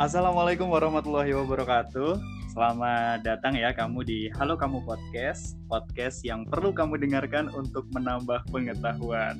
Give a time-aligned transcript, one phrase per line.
[0.00, 2.16] Assalamualaikum warahmatullahi wabarakatuh.
[2.56, 8.48] Selamat datang ya kamu di Halo Kamu Podcast, podcast yang perlu kamu dengarkan untuk menambah
[8.48, 9.36] pengetahuan.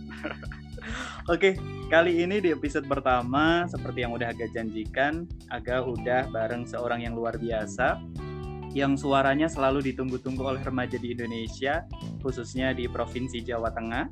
[1.32, 1.56] Oke,
[1.88, 7.16] kali ini di episode pertama seperti yang udah agak janjikan, agak udah bareng seorang yang
[7.16, 7.96] luar biasa
[8.70, 11.88] yang suaranya selalu ditunggu-tunggu oleh remaja di Indonesia,
[12.22, 14.06] khususnya di Provinsi Jawa Tengah.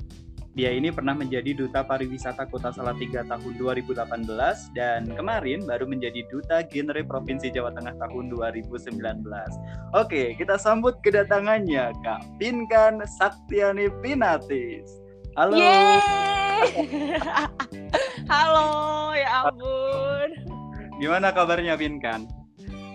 [0.59, 3.95] Dia ini pernah menjadi Duta Pariwisata Kota Salatiga tahun 2018
[4.75, 9.23] dan kemarin baru menjadi Duta Genre Provinsi Jawa Tengah tahun 2019.
[9.95, 14.99] Oke, kita sambut kedatangannya Kak Pinkan Saktiani Pinatis.
[15.39, 15.55] Halo.
[18.35, 18.69] Halo,
[19.15, 20.29] ya ampun.
[20.99, 22.27] Gimana kabarnya Pinkan?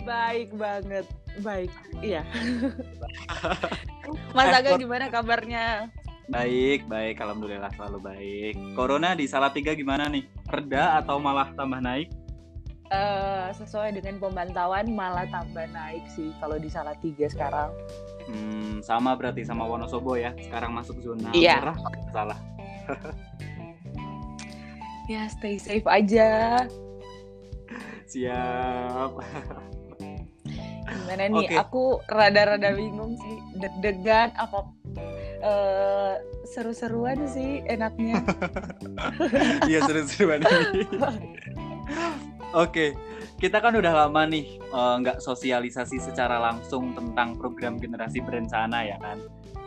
[0.05, 1.09] Baik banget,
[1.41, 1.73] baik.
[2.05, 2.29] Iya.
[4.37, 5.89] Mas Aga gimana kabarnya?
[6.33, 7.21] Baik, baik.
[7.21, 8.55] Alhamdulillah selalu baik.
[8.73, 10.25] Corona di Salatiga gimana nih?
[10.49, 12.09] Reda atau malah tambah naik?
[12.93, 17.73] Uh, sesuai dengan pemantauan malah tambah naik sih kalau di Salatiga sekarang.
[18.25, 20.33] Hmm, sama berarti sama Wonosobo ya.
[20.41, 21.61] Sekarang masuk zona iya.
[21.61, 21.77] merah.
[22.09, 22.41] Salah.
[25.13, 26.65] ya, stay safe aja.
[28.09, 29.13] Siap.
[30.85, 31.47] Gimana nih?
[31.49, 31.57] Okay.
[31.59, 33.37] Aku rada-rada bingung sih.
[33.59, 34.69] Deg-degan apa
[35.45, 36.15] uh,
[36.49, 38.23] seru-seruan sih enaknya.
[39.69, 40.45] Iya seru-seruan.
[42.55, 42.95] Oke,
[43.43, 48.97] kita kan udah lama nih nggak uh, sosialisasi secara langsung tentang program generasi berencana ya
[49.03, 49.19] kan,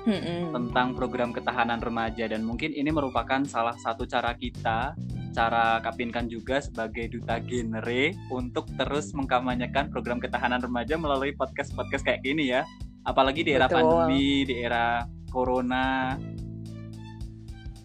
[0.08, 4.96] hmm tentang program ketahanan remaja dan mungkin ini merupakan salah satu cara kita,
[5.38, 12.26] cara Kapinkan juga sebagai duta genre untuk terus mengkampanyekan program ketahanan remaja melalui podcast-podcast kayak
[12.26, 12.66] gini ya,
[13.06, 13.78] apalagi di era Betul.
[13.86, 16.18] pandemi, di era corona.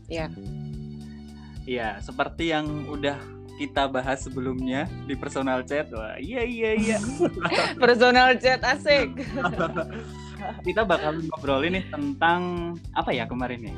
[0.09, 0.33] Iya.
[1.69, 3.20] Iya, seperti yang udah
[3.61, 5.92] kita bahas sebelumnya di personal chat.
[5.92, 6.98] Wah, iya iya iya.
[7.84, 9.12] personal chat asik.
[10.66, 13.75] kita bakal ngobrolin nih tentang apa ya kemarin ya?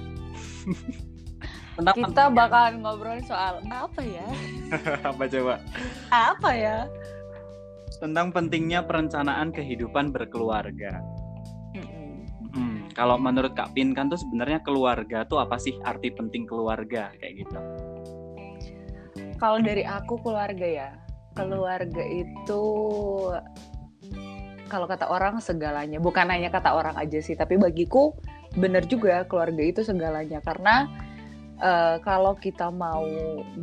[1.74, 4.26] Tentang kita bakal ngobrol soal apa ya?
[5.10, 5.54] apa coba?
[6.10, 6.78] Apa ya?
[7.98, 11.02] Tentang pentingnya perencanaan kehidupan berkeluarga.
[12.54, 17.10] Hmm, kalau menurut Kak Pin kan tuh sebenarnya keluarga tuh apa sih arti penting keluarga
[17.18, 17.58] kayak gitu?
[19.42, 20.90] Kalau dari aku keluarga ya,
[21.34, 22.62] keluarga itu
[24.70, 25.98] kalau kata orang segalanya.
[25.98, 28.14] Bukan hanya kata orang aja sih, tapi bagiku
[28.54, 30.86] benar juga keluarga itu segalanya karena
[31.64, 33.08] uh, kalau kita mau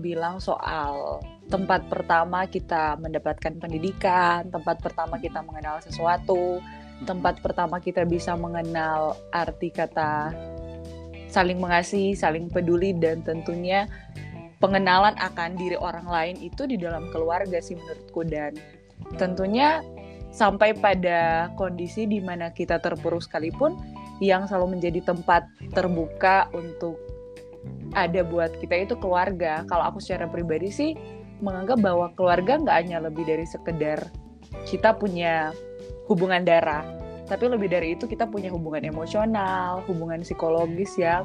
[0.01, 1.22] bilang soal
[1.53, 6.57] tempat pertama kita mendapatkan pendidikan, tempat pertama kita mengenal sesuatu,
[7.06, 10.34] tempat pertama kita bisa mengenal arti kata
[11.31, 13.88] saling mengasihi, saling peduli dan tentunya
[14.59, 18.28] pengenalan akan diri orang lain itu di dalam keluarga sih menurutku.
[18.28, 18.59] Dan
[19.16, 19.79] tentunya
[20.31, 23.79] sampai pada kondisi di mana kita terpuruk sekalipun
[24.23, 27.10] yang selalu menjadi tempat terbuka untuk
[27.94, 29.67] ada buat kita itu keluarga.
[29.67, 30.91] Kalau aku secara pribadi sih
[31.41, 34.07] menganggap bahwa keluarga nggak hanya lebih dari sekedar
[34.69, 35.51] kita punya
[36.07, 36.85] hubungan darah.
[37.27, 41.23] Tapi lebih dari itu kita punya hubungan emosional, hubungan psikologis yang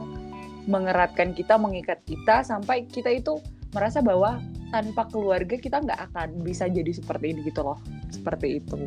[0.71, 3.39] mengeratkan kita, mengikat kita sampai kita itu
[3.75, 4.39] merasa bahwa
[4.71, 7.79] tanpa keluarga kita nggak akan bisa jadi seperti ini gitu loh.
[8.11, 8.87] Seperti itu.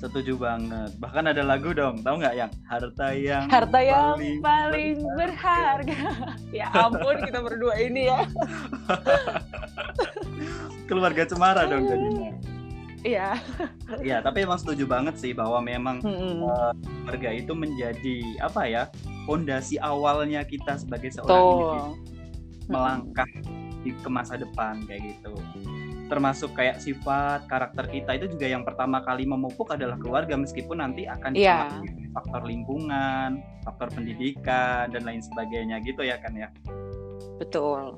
[0.00, 0.96] Setuju banget.
[0.96, 6.00] Bahkan ada lagu dong, tahu nggak yang harta yang harta yang paling, paling berharga.
[6.56, 8.24] ya ampun kita berdua ini ya.
[10.88, 12.32] Keluarga cemara dong jadinya.
[13.04, 13.36] Iya.
[14.00, 16.44] Iya, tapi emang setuju banget sih bahwa memang hmm.
[16.44, 16.72] uh,
[17.04, 18.82] keluarga itu menjadi apa ya
[19.24, 21.48] fondasi awalnya kita sebagai seorang Tuh.
[21.52, 22.10] individu
[22.70, 23.30] melangkah
[23.82, 25.32] di ke masa depan kayak gitu.
[26.10, 31.06] Termasuk kayak sifat karakter kita itu juga yang pertama kali memupuk adalah keluarga meskipun nanti
[31.06, 31.70] akan yeah.
[32.10, 36.50] faktor lingkungan, faktor pendidikan dan lain sebagainya gitu ya kan ya.
[37.38, 37.96] Betul.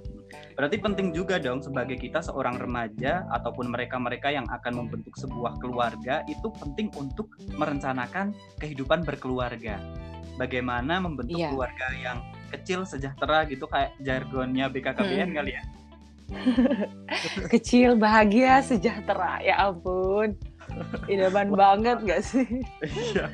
[0.52, 6.20] Berarti penting juga dong sebagai kita seorang remaja ataupun mereka-mereka yang akan membentuk sebuah keluarga
[6.28, 9.80] itu penting untuk merencanakan kehidupan berkeluarga.
[10.36, 11.52] Bagaimana membentuk yeah.
[11.52, 12.18] keluarga yang
[12.52, 15.36] kecil sejahtera gitu kayak jargonnya BKKBN hmm.
[15.40, 15.62] kali ya.
[17.52, 19.40] kecil bahagia sejahtera.
[19.44, 20.34] Ya ampun.
[21.06, 22.48] Idaman banget gak sih?
[22.82, 23.28] Iya.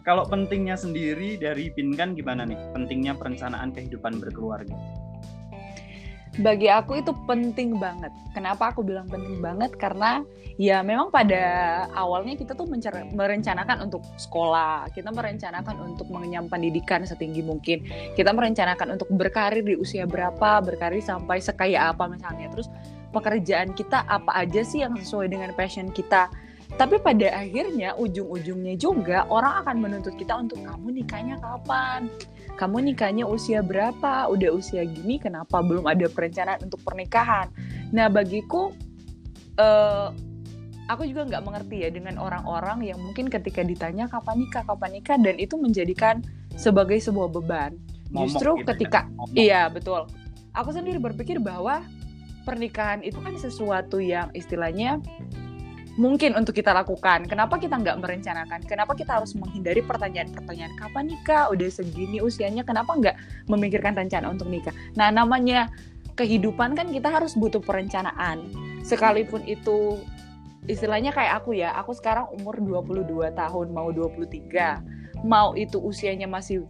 [0.00, 2.56] kalau pentingnya sendiri dari Pinkan gimana nih?
[2.72, 4.74] Pentingnya perencanaan kehidupan berkeluarga
[6.38, 8.14] bagi aku itu penting banget.
[8.30, 9.74] Kenapa aku bilang penting banget?
[9.74, 10.22] Karena
[10.54, 11.42] ya memang pada
[11.90, 12.70] awalnya kita tuh
[13.10, 17.82] merencanakan untuk sekolah, kita merencanakan untuk mengenyam pendidikan setinggi mungkin,
[18.14, 22.46] kita merencanakan untuk berkarir di usia berapa, berkarir sampai sekaya apa misalnya.
[22.54, 22.70] Terus
[23.10, 26.30] pekerjaan kita apa aja sih yang sesuai dengan passion kita
[26.78, 32.06] tapi pada akhirnya ujung-ujungnya juga orang akan menuntut kita untuk kamu nikahnya kapan
[32.58, 34.26] kamu nikahnya usia berapa?
[34.30, 37.50] Udah usia gini kenapa belum ada perencanaan untuk pernikahan?
[37.90, 38.74] Nah bagiku
[39.58, 40.14] uh,
[40.90, 45.16] aku juga nggak mengerti ya dengan orang-orang yang mungkin ketika ditanya kapan nikah kapan nikah
[45.18, 46.24] dan itu menjadikan
[46.58, 47.78] sebagai sebuah beban.
[48.10, 49.00] Justru gitu ya, ketika
[49.34, 49.38] ya.
[49.38, 50.10] iya betul.
[50.50, 51.86] Aku sendiri berpikir bahwa
[52.42, 54.98] pernikahan itu kan sesuatu yang istilahnya
[56.00, 57.28] mungkin untuk kita lakukan.
[57.28, 58.64] Kenapa kita nggak merencanakan?
[58.64, 61.52] Kenapa kita harus menghindari pertanyaan-pertanyaan kapan nikah?
[61.52, 63.16] Udah segini usianya, kenapa nggak
[63.52, 64.72] memikirkan rencana untuk nikah?
[64.96, 65.68] Nah, namanya
[66.16, 68.48] kehidupan kan kita harus butuh perencanaan.
[68.80, 70.00] Sekalipun itu
[70.64, 75.20] istilahnya kayak aku ya, aku sekarang umur 22 tahun, mau 23.
[75.20, 76.64] Mau itu usianya masih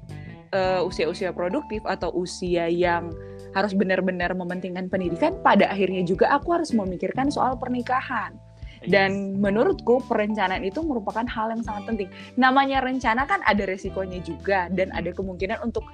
[0.51, 3.15] uh, usia-usia produktif atau usia yang
[3.55, 8.50] harus benar-benar mementingkan pendidikan, pada akhirnya juga aku harus memikirkan soal pernikahan.
[8.87, 12.09] Dan menurutku perencanaan itu merupakan hal yang sangat penting.
[12.41, 15.85] Namanya rencana kan ada resikonya juga dan ada kemungkinan untuk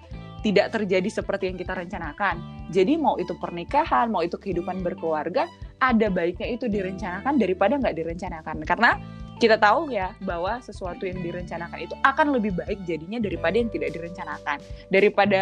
[0.46, 2.38] tidak terjadi seperti yang kita rencanakan.
[2.70, 5.50] Jadi mau itu pernikahan, mau itu kehidupan berkeluarga,
[5.82, 8.62] ada baiknya itu direncanakan daripada nggak direncanakan.
[8.62, 8.94] Karena
[9.36, 13.90] kita tahu ya bahwa sesuatu yang direncanakan itu akan lebih baik jadinya daripada yang tidak
[13.92, 14.58] direncanakan.
[14.88, 15.40] Daripada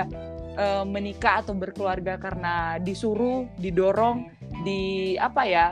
[0.57, 4.33] uh, menikah atau berkeluarga karena disuruh, didorong,
[4.65, 5.67] di apa ya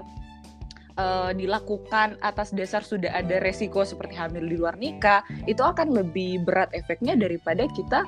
[1.02, 6.46] uh, dilakukan atas dasar sudah ada resiko seperti hamil di luar nikah, itu akan lebih
[6.46, 8.06] berat efeknya daripada kita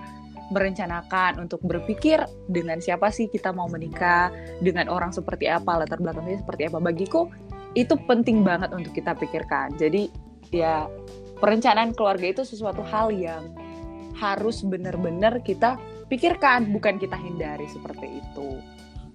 [0.53, 4.31] merencanakan untuk berpikir dengan siapa sih kita mau menikah,
[4.63, 6.79] dengan orang seperti apa, latar belakangnya seperti apa.
[6.79, 7.33] Bagiku
[7.75, 9.75] itu penting banget untuk kita pikirkan.
[9.81, 10.13] Jadi
[10.55, 10.87] ya
[11.43, 13.51] perencanaan keluarga itu sesuatu hal yang
[14.15, 18.74] harus benar-benar kita pikirkan, bukan kita hindari seperti itu.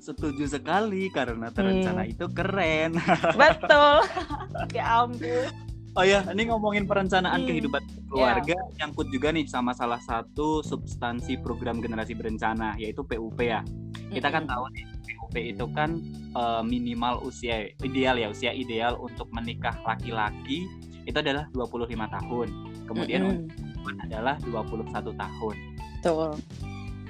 [0.09, 2.13] Setuju sekali karena terencana hmm.
[2.17, 2.97] itu keren.
[3.41, 4.01] Betul.
[4.77, 5.45] ya ampun.
[5.94, 7.50] Oh ya, ini ngomongin perencanaan hmm.
[7.50, 8.77] kehidupan keluarga yeah.
[8.81, 13.61] nyangkut juga nih sama salah satu substansi program generasi berencana yaitu PUP ya.
[14.09, 14.51] Kita kan hmm.
[14.53, 16.01] tahu nih PUP itu kan
[16.33, 20.65] uh, minimal usia ideal ya, usia ideal untuk menikah laki-laki
[21.05, 22.47] itu adalah 25 tahun.
[22.89, 24.05] Kemudian mm -hmm.
[24.09, 25.55] adalah 21 tahun.
[26.01, 26.33] Betul.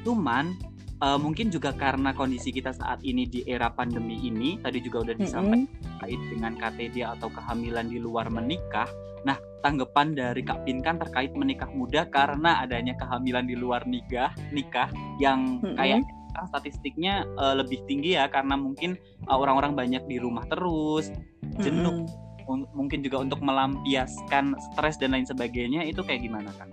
[0.03, 0.59] Cuman
[1.03, 5.15] uh, mungkin juga karena kondisi kita saat ini di era pandemi ini tadi juga udah
[5.15, 5.83] disampaikan mm -hmm.
[5.83, 8.87] terkait dengan KTD atau kehamilan di luar menikah.
[9.27, 14.31] Nah, tanggapan dari Kak Pin kan terkait menikah muda karena adanya kehamilan di luar nikah,
[14.55, 14.87] nikah
[15.19, 15.75] yang mm -hmm.
[15.75, 16.03] kayak
[16.47, 18.95] statistiknya uh, lebih tinggi ya karena mungkin
[19.27, 21.11] eh, orang-orang uh, banyak di rumah terus,
[21.59, 22.71] jenuh, mm -hmm.
[22.71, 26.71] mungkin juga untuk melampiaskan stres dan lain sebagainya itu kayak gimana kan?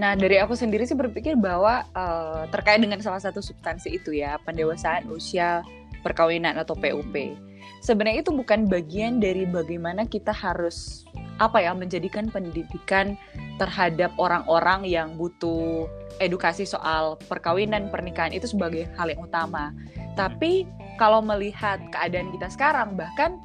[0.00, 4.40] Nah, dari aku sendiri sih berpikir bahwa uh, terkait dengan salah satu substansi itu ya,
[4.48, 5.60] pendewasaan usia
[6.00, 7.36] perkawinan atau PUP.
[7.84, 11.04] Sebenarnya itu bukan bagian dari bagaimana kita harus
[11.36, 13.16] apa ya menjadikan pendidikan
[13.60, 15.84] terhadap orang-orang yang butuh
[16.16, 19.76] edukasi soal perkawinan, pernikahan itu sebagai hal yang utama.
[20.16, 20.64] Tapi
[20.96, 23.36] kalau melihat keadaan kita sekarang bahkan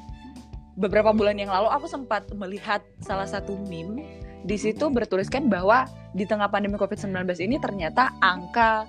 [0.80, 6.24] beberapa bulan yang lalu aku sempat melihat salah satu meme di situ bertuliskan bahwa di
[6.30, 8.86] tengah pandemi COVID-19 ini ternyata angka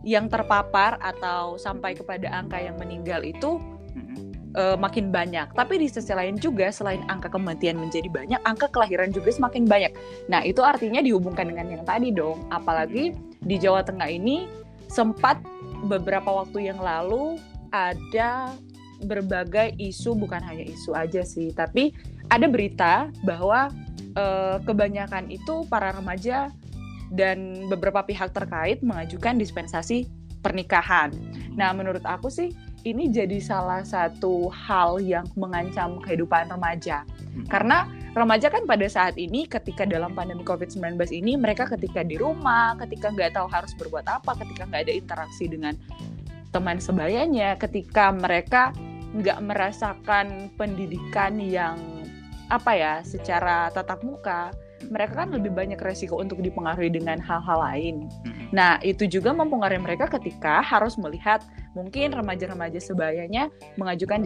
[0.00, 3.60] yang terpapar atau sampai kepada angka yang meninggal itu
[4.56, 5.50] uh, makin banyak.
[5.52, 9.92] Tapi di sisi lain juga selain angka kematian menjadi banyak, angka kelahiran juga semakin banyak.
[10.32, 12.48] Nah, itu artinya dihubungkan dengan yang tadi dong.
[12.48, 13.12] Apalagi
[13.44, 14.48] di Jawa Tengah ini
[14.88, 15.36] sempat
[15.84, 17.36] beberapa waktu yang lalu
[17.74, 18.54] ada
[19.04, 21.92] berbagai isu bukan hanya isu aja sih, tapi
[22.30, 23.68] ada berita bahwa
[24.18, 26.50] uh, kebanyakan itu para remaja
[27.14, 30.08] dan beberapa pihak terkait mengajukan dispensasi
[30.42, 31.14] pernikahan.
[31.54, 32.52] Nah, menurut aku sih
[32.84, 37.08] ini jadi salah satu hal yang mengancam kehidupan remaja.
[37.32, 37.48] Hmm.
[37.48, 42.76] Karena remaja kan pada saat ini ketika dalam pandemi COVID-19 ini mereka ketika di rumah,
[42.76, 45.74] ketika nggak tahu harus berbuat apa, ketika nggak ada interaksi dengan
[46.52, 48.70] teman sebayanya, ketika mereka
[49.14, 51.78] nggak merasakan pendidikan yang
[52.52, 54.52] apa ya secara tatap muka
[54.90, 57.96] mereka kan lebih banyak resiko untuk dipengaruhi dengan hal-hal lain.
[58.52, 61.40] Nah, itu juga mempengaruhi mereka ketika harus melihat
[61.72, 64.22] mungkin remaja-remaja sebayanya mengajukan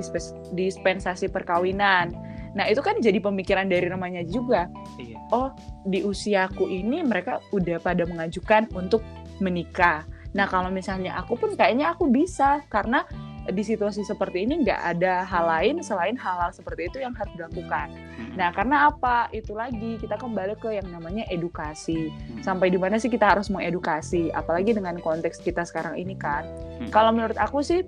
[0.52, 2.12] dispensasi perkawinan.
[2.56, 4.66] Nah, itu kan jadi pemikiran dari remaja juga.
[4.98, 5.16] Iya.
[5.30, 5.52] Oh,
[5.87, 9.04] di usiaku ini mereka udah pada mengajukan untuk
[9.38, 10.04] menikah.
[10.34, 13.04] Nah, kalau misalnya aku pun kayaknya aku bisa karena
[13.48, 17.88] di situasi seperti ini nggak ada hal lain selain hal-hal seperti itu yang harus dilakukan.
[17.90, 18.36] Hmm.
[18.36, 19.32] Nah, karena apa?
[19.32, 22.12] Itu lagi kita kembali ke yang namanya edukasi.
[22.12, 22.44] Hmm.
[22.44, 26.44] Sampai di mana sih kita harus mengedukasi, apalagi dengan konteks kita sekarang ini kan.
[26.78, 26.92] Hmm.
[26.92, 27.80] Kalau menurut aku sih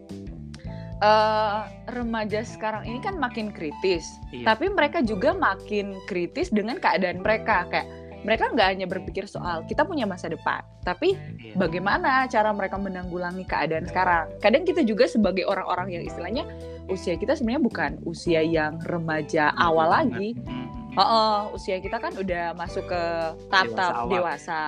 [1.04, 4.54] uh, remaja sekarang ini kan makin kritis, iya.
[4.54, 7.88] tapi mereka juga makin kritis dengan keadaan mereka kayak
[8.20, 11.56] mereka nggak hanya berpikir soal kita punya masa depan, tapi iya.
[11.56, 14.28] bagaimana cara mereka menanggulangi keadaan sekarang.
[14.44, 16.44] Kadang kita juga sebagai orang-orang yang istilahnya
[16.92, 20.36] usia kita sebenarnya bukan usia yang remaja awal lagi.
[20.98, 23.02] Oh, oh, usia kita kan udah masuk ke
[23.46, 24.60] tahap dewasa, dewasa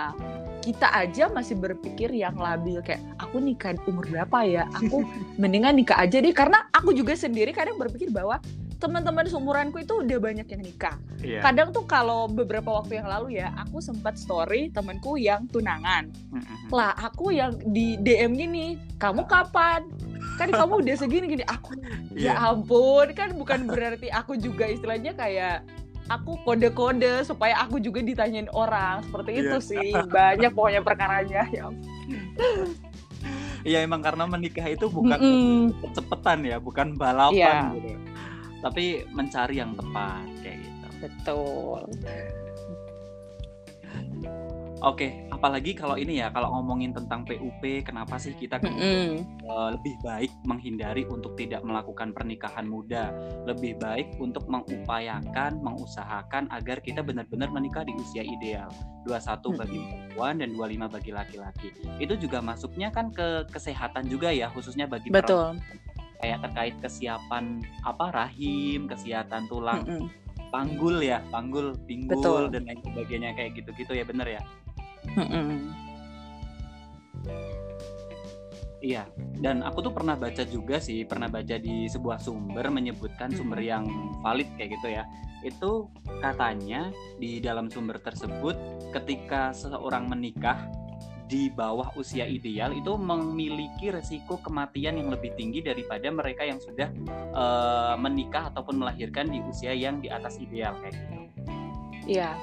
[0.62, 5.02] kita aja masih berpikir yang labil kayak aku nikah umur berapa ya aku
[5.42, 8.38] mendingan nikah aja deh karena aku juga sendiri kadang berpikir bahwa
[8.83, 10.99] teman-teman seumuranku itu udah banyak yang nikah.
[11.23, 11.39] Yeah.
[11.47, 16.11] Kadang tuh kalau beberapa waktu yang lalu ya, aku sempat story temanku yang tunangan.
[16.35, 16.75] Mm-hmm.
[16.75, 19.87] Lah, aku yang di DM gini, kamu kapan?
[20.35, 21.45] Kan kamu udah segini gini.
[21.47, 21.79] Aku
[22.11, 22.35] yeah.
[22.35, 22.51] ya iya.
[22.51, 25.62] ampun, kan bukan berarti aku juga istilahnya kayak
[26.11, 29.43] aku kode-kode supaya aku juga ditanyain orang seperti yeah.
[29.47, 31.71] itu sih banyak pokoknya perkaranya ya
[33.62, 35.95] Iya emang karena menikah itu bukan mm -mm.
[35.95, 37.71] cepetan ya, bukan balapan yeah.
[37.79, 38.12] gitu.
[38.62, 40.87] Tapi mencari yang tepat kayak gitu.
[41.02, 41.83] Betul.
[44.83, 49.07] Oke, apalagi kalau ini ya, kalau ngomongin tentang PUP, kenapa sih kita mm -hmm.
[49.47, 53.14] uh, lebih baik menghindari untuk tidak melakukan pernikahan muda,
[53.47, 58.75] lebih baik untuk mengupayakan, mengusahakan agar kita benar-benar menikah di usia ideal,
[59.07, 59.54] 21 mm -hmm.
[59.54, 61.69] bagi perempuan dan 25 bagi laki-laki.
[62.02, 65.62] Itu juga masuknya kan ke kesehatan juga ya, khususnya bagi Betul.
[65.62, 65.82] perempuan.
[66.23, 69.83] Kayak terkait kesiapan apa rahim, kesehatan tulang.
[69.83, 72.43] Mm -hmm panggul ya, panggul, pinggul Betul.
[72.52, 74.43] dan lain sebagainya kayak gitu-gitu ya bener ya.
[78.83, 79.07] Iya,
[79.38, 83.87] dan aku tuh pernah baca juga sih, pernah baca di sebuah sumber menyebutkan sumber yang
[84.21, 85.07] valid kayak gitu ya.
[85.47, 85.87] Itu
[86.19, 88.59] katanya di dalam sumber tersebut
[88.91, 90.67] ketika seseorang menikah
[91.33, 96.93] di bawah usia ideal itu memiliki resiko kematian yang lebih tinggi daripada mereka yang sudah
[97.33, 101.17] uh, menikah ataupun melahirkan di usia yang di atas ideal kayak gitu.
[102.21, 102.37] Iya,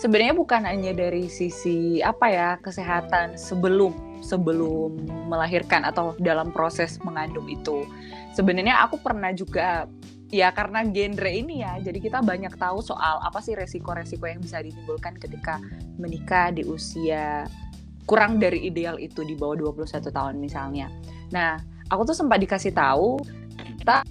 [0.00, 3.92] sebenarnya bukan hanya dari sisi apa ya kesehatan sebelum
[4.24, 4.96] sebelum
[5.28, 7.84] melahirkan atau dalam proses mengandung itu.
[8.32, 9.84] Sebenarnya aku pernah juga
[10.32, 14.64] ya karena genre ini ya, jadi kita banyak tahu soal apa sih resiko-resiko yang bisa
[14.64, 15.60] ditimbulkan ketika
[16.00, 17.44] menikah di usia
[18.12, 20.92] kurang dari ideal itu di bawah 21 tahun misalnya.
[21.32, 21.56] Nah,
[21.88, 23.16] aku tuh sempat dikasih tahu
[23.80, 24.04] kita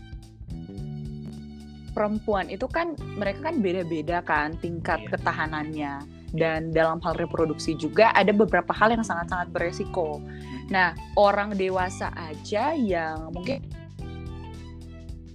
[1.93, 5.09] perempuan itu kan mereka kan beda-beda kan tingkat yeah.
[5.13, 5.93] ketahanannya
[6.33, 10.17] dan dalam hal reproduksi juga ada beberapa hal yang sangat-sangat beresiko.
[10.17, 10.65] Hmm.
[10.73, 13.61] Nah, orang dewasa aja yang mungkin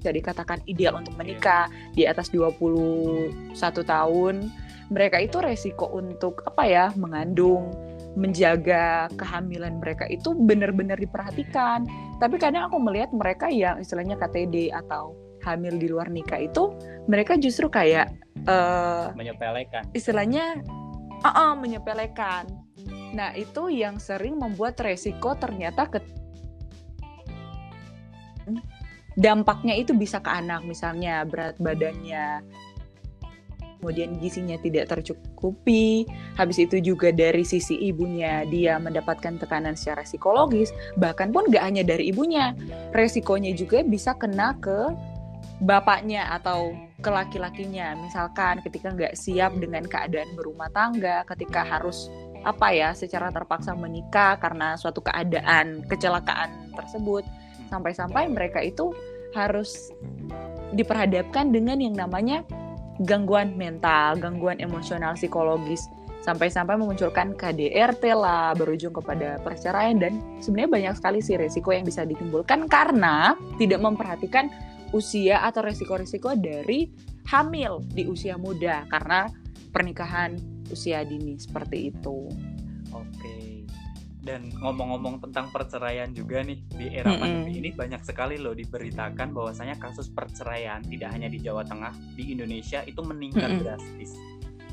[0.03, 4.51] bisa dikatakan ideal untuk menikah di atas 21 tahun,
[4.91, 7.86] mereka itu resiko untuk apa ya, mengandung,
[8.17, 11.85] menjaga kehamilan mereka itu benar-benar diperhatikan.
[12.17, 16.75] Tapi kadang aku melihat mereka yang istilahnya KTD atau hamil di luar nikah itu
[17.07, 18.11] mereka justru kayak
[18.51, 20.59] uh, menyepelekan istilahnya
[21.23, 22.51] uh -uh, menyepelekan
[23.15, 26.03] nah itu yang sering membuat resiko ternyata ke
[29.17, 32.45] dampaknya itu bisa ke anak misalnya berat badannya
[33.79, 36.09] kemudian gizinya tidak tercukupi.
[36.37, 41.83] Habis itu juga dari sisi ibunya dia mendapatkan tekanan secara psikologis, bahkan pun gak hanya
[41.85, 42.53] dari ibunya,
[42.97, 44.93] resikonya juga bisa kena ke
[45.65, 47.97] bapaknya atau ke laki-lakinya.
[47.97, 52.09] Misalkan ketika nggak siap dengan keadaan berumah tangga ketika harus
[52.45, 57.25] apa ya secara terpaksa menikah karena suatu keadaan kecelakaan tersebut.
[57.67, 58.95] Sampai-sampai mereka itu
[59.35, 59.91] harus
[60.73, 62.47] diperhadapkan dengan yang namanya
[63.05, 65.91] gangguan mental, gangguan emosional psikologis
[66.25, 72.03] sampai-sampai memunculkan KDRT lah berujung kepada perceraian dan sebenarnya banyak sekali sih resiko yang bisa
[72.03, 74.51] ditimbulkan karena tidak memperhatikan
[74.91, 76.91] usia atau resiko-resiko dari
[77.31, 79.31] hamil di usia muda karena
[79.71, 80.35] pernikahan
[80.71, 82.27] usia dini seperti itu.
[84.27, 87.23] Dan ngomong-ngomong tentang perceraian juga nih di era mm -hmm.
[87.23, 92.35] pandemi ini banyak sekali loh diberitakan bahwasanya kasus perceraian tidak hanya di Jawa Tengah, di
[92.35, 93.63] Indonesia itu meningkat mm -hmm.
[93.63, 94.13] drastis.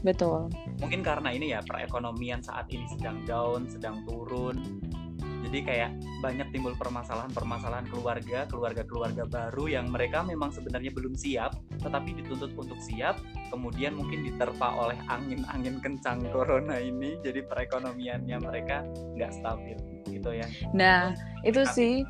[0.02, 0.50] Betul.
[0.82, 4.82] Mungkin karena ini ya perekonomian saat ini sedang down, sedang turun
[5.44, 5.92] jadi kayak
[6.24, 12.80] banyak timbul permasalahan-permasalahan keluarga keluarga-keluarga baru yang mereka memang sebenarnya belum siap tetapi dituntut untuk
[12.80, 13.20] siap
[13.52, 18.88] kemudian mungkin diterpa oleh angin-angin kencang corona ini jadi perekonomiannya mereka
[19.20, 20.48] nggak stabil gitu ya.
[20.72, 21.12] Nah
[21.44, 22.08] itu sih.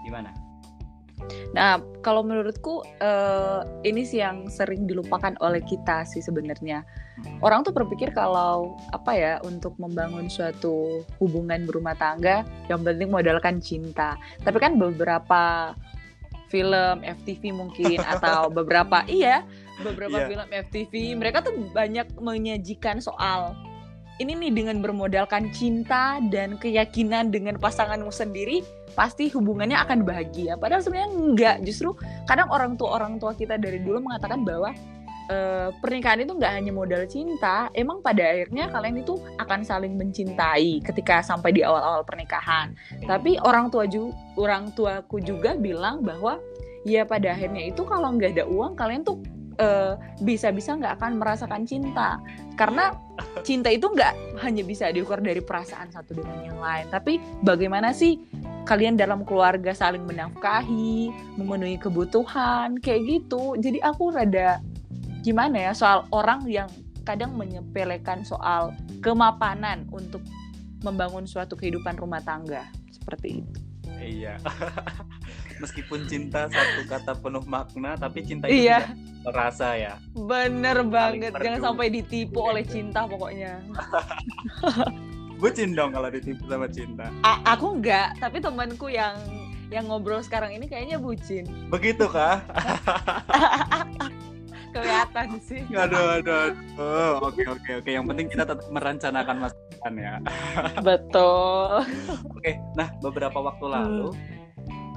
[0.00, 0.39] gimana
[1.52, 6.86] Nah, kalau menurutku uh, ini sih yang sering dilupakan oleh kita sih sebenarnya.
[7.44, 13.60] Orang tuh berpikir kalau apa ya untuk membangun suatu hubungan berumah tangga yang penting modalkan
[13.60, 14.16] cinta.
[14.40, 15.74] Tapi kan beberapa
[16.50, 19.46] film FTV mungkin atau beberapa iya
[19.80, 20.28] beberapa yeah.
[20.28, 23.54] film FTV mereka tuh banyak menyajikan soal
[24.20, 28.60] ini nih dengan bermodalkan cinta dan keyakinan dengan pasanganmu sendiri
[28.92, 30.60] pasti hubungannya akan bahagia.
[30.60, 31.56] Padahal sebenarnya enggak.
[31.64, 31.96] Justru
[32.28, 34.76] kadang orang tua orang tua kita dari dulu mengatakan bahwa
[35.32, 35.36] e,
[35.80, 37.72] pernikahan itu enggak hanya modal cinta.
[37.72, 42.76] Emang pada akhirnya kalian itu akan saling mencintai ketika sampai di awal-awal pernikahan.
[43.08, 46.36] Tapi orang tua juga orang tuaku juga bilang bahwa
[46.84, 49.16] ya pada akhirnya itu kalau nggak ada uang kalian tuh
[49.60, 52.18] uh, bisa-bisa nggak akan merasakan cinta.
[52.56, 52.96] Karena
[53.44, 58.16] cinta itu nggak hanya bisa diukur dari perasaan satu dengan yang lain tapi bagaimana sih
[58.64, 63.54] kalian dalam keluarga saling menafkahi memenuhi kebutuhan kayak gitu.
[63.60, 64.60] Jadi aku rada
[65.20, 66.68] gimana ya soal orang yang
[67.04, 68.72] kadang menyepelekan soal
[69.04, 70.24] kemapanan untuk
[70.80, 73.69] membangun suatu kehidupan rumah tangga seperti itu
[74.02, 74.34] iya.
[75.62, 78.92] Meskipun cinta satu kata penuh makna tapi cinta itu iya.
[79.24, 79.94] terasa ya.
[80.16, 81.36] Bener banget.
[81.36, 83.60] jangan sampai ditipu oleh cinta pokoknya.
[85.40, 87.08] Bucin dong kalau ditipu sama cinta.
[87.24, 89.16] A aku enggak tapi temanku yang
[89.70, 91.46] yang ngobrol sekarang ini kayaknya bucin.
[91.70, 92.42] Begitu kah?
[94.74, 95.62] Kelihatan sih.
[95.72, 97.12] Aduh aduh aduh.
[97.24, 97.90] Oke oke oke.
[97.90, 100.14] Yang penting kita tetap merencanakan masa depan ya
[100.92, 101.80] betul
[102.36, 104.40] oke nah beberapa waktu lalu hmm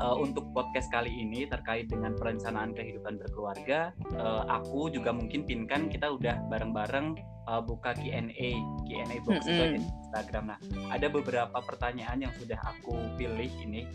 [0.04, 5.92] uh, untuk podcast kali ini terkait dengan perencanaan kehidupan berkeluarga, uh, aku juga mungkin Pinkan
[5.92, 8.52] kita udah bareng-bareng uh, buka Q&A,
[8.88, 9.72] Q&A box mm -hmm.
[9.78, 10.44] di Instagram.
[10.56, 10.60] Nah,
[10.90, 13.86] ada beberapa pertanyaan yang sudah aku pilih ini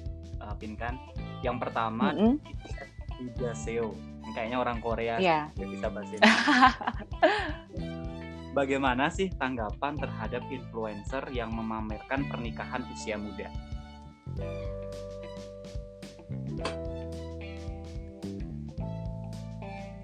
[0.44, 0.96] uh, Pinkan.
[1.42, 3.50] Yang pertama mm -hmm.
[3.50, 3.98] Seo,
[4.30, 5.50] kayaknya orang Korea yeah.
[5.58, 6.14] bisa bahasa
[8.56, 13.48] Bagaimana sih tanggapan terhadap influencer yang memamerkan pernikahan usia muda?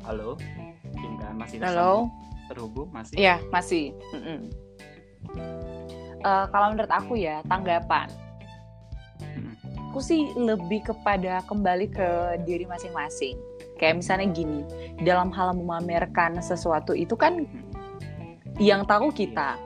[0.05, 0.37] Halo,
[0.93, 2.13] Intan masih Halo.
[2.53, 3.17] terhubung masih?
[3.17, 3.97] Iya masih.
[4.13, 4.41] Mm -mm.
[6.25, 8.09] Uh, kalau menurut aku ya tanggapan,
[9.89, 12.09] aku sih lebih kepada kembali ke
[12.45, 13.41] diri masing-masing.
[13.81, 14.61] Kayak misalnya gini,
[15.01, 17.49] dalam hal memamerkan sesuatu itu kan
[18.63, 19.59] yang tahu kita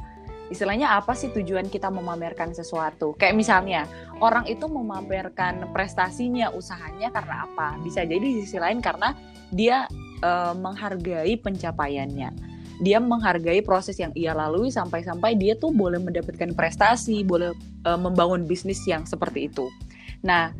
[0.49, 3.13] istilahnya apa sih tujuan kita memamerkan sesuatu?
[3.21, 3.83] Kayak misalnya
[4.19, 7.77] orang itu memamerkan prestasinya, usahanya karena apa?
[7.85, 9.13] Bisa jadi di sisi lain karena
[9.53, 9.85] dia
[10.25, 12.33] uh, menghargai pencapaiannya.
[12.79, 17.53] Dia menghargai proses yang ia lalui sampai-sampai dia tuh boleh mendapatkan prestasi, boleh
[17.85, 19.67] uh, membangun bisnis yang seperti itu.
[20.23, 20.55] Nah,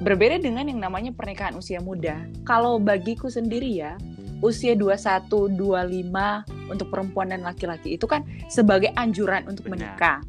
[0.00, 2.30] berbeda dengan yang namanya pernikahan usia muda.
[2.46, 3.98] Kalau bagiku sendiri ya,
[4.44, 10.20] usia 21, 25 untuk perempuan dan laki-laki itu kan sebagai anjuran untuk menikah.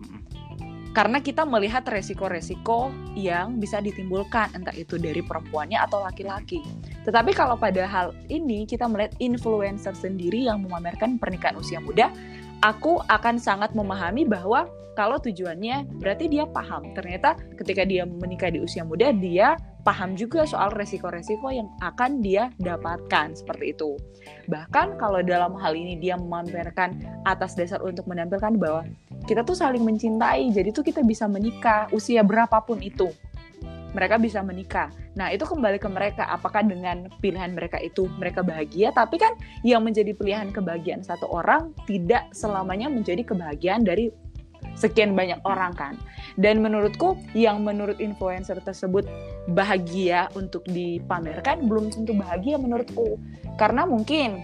[0.96, 2.88] Karena kita melihat resiko-resiko
[3.20, 6.64] yang bisa ditimbulkan entah itu dari perempuannya atau laki-laki.
[7.04, 12.08] Tetapi kalau pada hal ini kita melihat influencer sendiri yang memamerkan pernikahan usia muda,
[12.64, 16.96] aku akan sangat memahami bahwa kalau tujuannya berarti dia paham.
[16.96, 22.50] Ternyata ketika dia menikah di usia muda, dia paham juga soal resiko-resiko yang akan dia
[22.58, 24.00] dapatkan seperti itu.
[24.50, 28.88] Bahkan kalau dalam hal ini dia memamerkan atas dasar untuk menampilkan bahwa
[29.30, 33.12] kita tuh saling mencintai, jadi tuh kita bisa menikah usia berapapun itu.
[33.96, 34.92] Mereka bisa menikah.
[35.16, 39.32] Nah, itu kembali ke mereka apakah dengan pilihan mereka itu mereka bahagia, tapi kan
[39.64, 44.12] yang menjadi pilihan kebahagiaan satu orang tidak selamanya menjadi kebahagiaan dari
[44.76, 45.96] sekian banyak orang kan.
[46.36, 49.08] Dan menurutku yang menurut influencer tersebut
[49.56, 53.16] bahagia untuk dipamerkan belum tentu bahagia menurutku.
[53.56, 54.44] Karena mungkin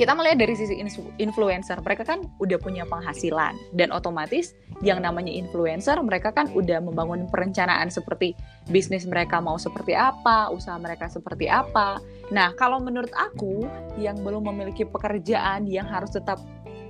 [0.00, 0.80] kita melihat dari sisi
[1.20, 7.30] influencer, mereka kan udah punya penghasilan dan otomatis yang namanya influencer mereka kan udah membangun
[7.30, 8.34] perencanaan seperti
[8.72, 12.02] bisnis mereka mau seperti apa, usaha mereka seperti apa.
[12.34, 13.68] Nah, kalau menurut aku
[14.00, 16.42] yang belum memiliki pekerjaan yang harus tetap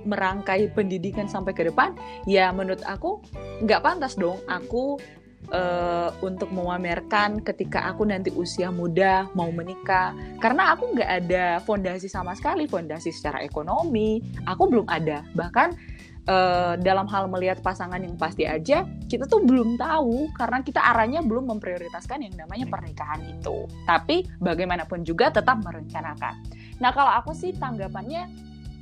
[0.03, 1.95] merangkai pendidikan sampai ke depan,
[2.27, 3.23] ya menurut aku
[3.63, 4.99] nggak pantas dong aku
[5.51, 10.15] uh, untuk memamerkan ketika aku nanti usia muda mau menikah.
[10.39, 14.23] Karena aku nggak ada fondasi sama sekali fondasi secara ekonomi.
[14.47, 15.25] Aku belum ada.
[15.35, 15.67] Bahkan
[16.29, 20.31] uh, dalam hal melihat pasangan yang pasti aja kita tuh belum tahu.
[20.37, 23.67] Karena kita arahnya belum memprioritaskan yang namanya pernikahan itu.
[23.83, 26.33] Tapi bagaimanapun juga tetap merencanakan.
[26.79, 28.29] Nah kalau aku sih tanggapannya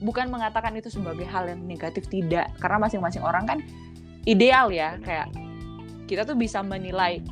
[0.02, 2.54] bukan mengatakan itu sebagai hal yang negatif tidak.
[2.62, 3.60] Karena masing-masing orang kan
[4.30, 5.34] ideal ya kayak
[6.12, 7.24] kita tuh bisa menilai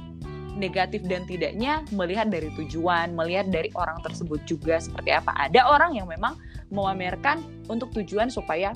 [0.56, 5.36] negatif dan tidaknya melihat dari tujuan, melihat dari orang tersebut juga seperti apa.
[5.36, 6.40] Ada orang yang memang
[6.72, 8.72] memamerkan untuk tujuan supaya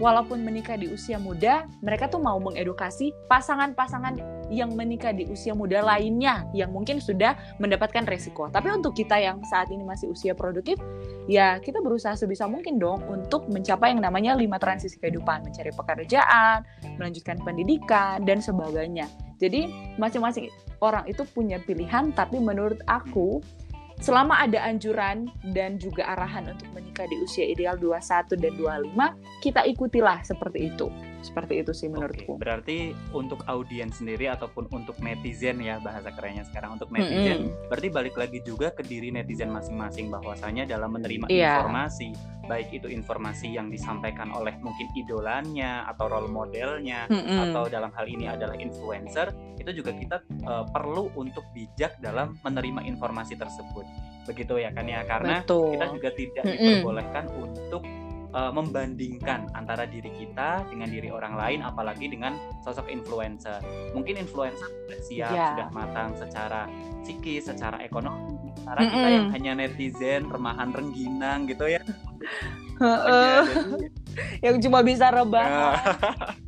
[0.00, 4.18] walaupun menikah di usia muda, mereka tuh mau mengedukasi pasangan-pasangan
[4.52, 8.52] yang menikah di usia muda lainnya yang mungkin sudah mendapatkan resiko.
[8.52, 10.76] Tapi untuk kita yang saat ini masih usia produktif,
[11.30, 16.66] ya kita berusaha sebisa mungkin dong untuk mencapai yang namanya lima transisi kehidupan, mencari pekerjaan,
[17.00, 19.08] melanjutkan pendidikan dan sebagainya.
[19.42, 19.66] Jadi
[19.98, 20.46] masing-masing
[20.78, 23.42] orang itu punya pilihan, tapi menurut aku
[23.98, 28.54] selama ada anjuran dan juga arahan untuk menikah di usia ideal 21 dan
[28.94, 30.86] 25, kita ikutilah seperti itu.
[31.22, 32.34] Seperti itu sih menurutku.
[32.34, 32.78] Oke, berarti
[33.14, 37.68] untuk audiens sendiri ataupun untuk netizen ya bahasa kerennya sekarang untuk netizen, mm -hmm.
[37.70, 41.62] berarti balik lagi juga ke diri netizen masing-masing bahwasanya dalam menerima yeah.
[41.62, 42.10] informasi,
[42.50, 47.38] baik itu informasi yang disampaikan oleh mungkin idolanya atau role modelnya mm -hmm.
[47.48, 49.30] atau dalam hal ini adalah influencer,
[49.62, 53.86] itu juga kita uh, perlu untuk bijak dalam menerima informasi tersebut.
[54.26, 55.78] Begitu ya kan ya karena Betul.
[55.78, 56.66] kita juga tidak mm -hmm.
[56.66, 57.82] diperbolehkan untuk
[58.32, 63.60] uh, membandingkan antara diri kita dengan diri orang lain apalagi dengan sosok influencer
[63.92, 65.48] mungkin influencer sudah siap yeah.
[65.54, 66.66] sudah matang secara
[67.04, 68.94] psikis secara ekonomi secara mm -hmm.
[68.96, 71.82] kita yang hanya netizen remahan rengginang gitu ya
[74.44, 75.78] yang cuma bisa rebahan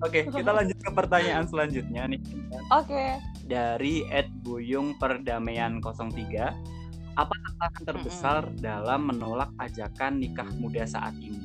[0.00, 2.24] Oke, okay, kita lanjut ke pertanyaan selanjutnya nih.
[2.72, 2.88] Oke.
[2.88, 3.10] Okay.
[3.44, 6.79] Dari Ed Buyung Perdamaian 03
[7.20, 8.62] apa tantangan terbesar mm -hmm.
[8.64, 11.40] dalam menolak ajakan nikah muda saat ini?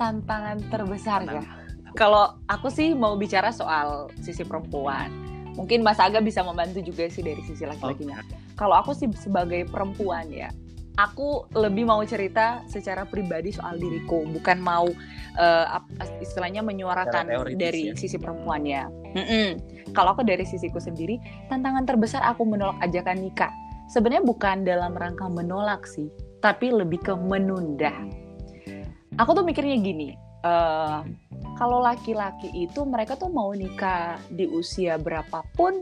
[0.00, 1.42] Tantangan terbesar ya.
[1.92, 5.10] Kalau aku sih mau bicara soal sisi perempuan.
[5.58, 8.22] Mungkin Mas Aga bisa membantu juga sih dari sisi laki-lakinya.
[8.22, 8.54] Okay.
[8.54, 10.54] Kalau aku sih sebagai perempuan ya,
[10.98, 14.90] aku lebih mau cerita secara pribadi soal diriku, bukan mau
[15.38, 15.66] uh,
[16.18, 17.96] istilahnya menyuarakan dari ya.
[17.96, 18.82] sisi perempuannya.
[19.14, 19.48] Mm -mm
[19.92, 23.52] kalau aku dari sisiku sendiri, tantangan terbesar aku menolak ajakan nikah.
[23.88, 26.12] Sebenarnya bukan dalam rangka menolak sih,
[26.44, 27.92] tapi lebih ke menunda.
[29.16, 30.12] Aku tuh mikirnya gini,
[30.44, 31.02] uh,
[31.56, 35.80] kalau laki-laki itu mereka tuh mau nikah di usia berapapun,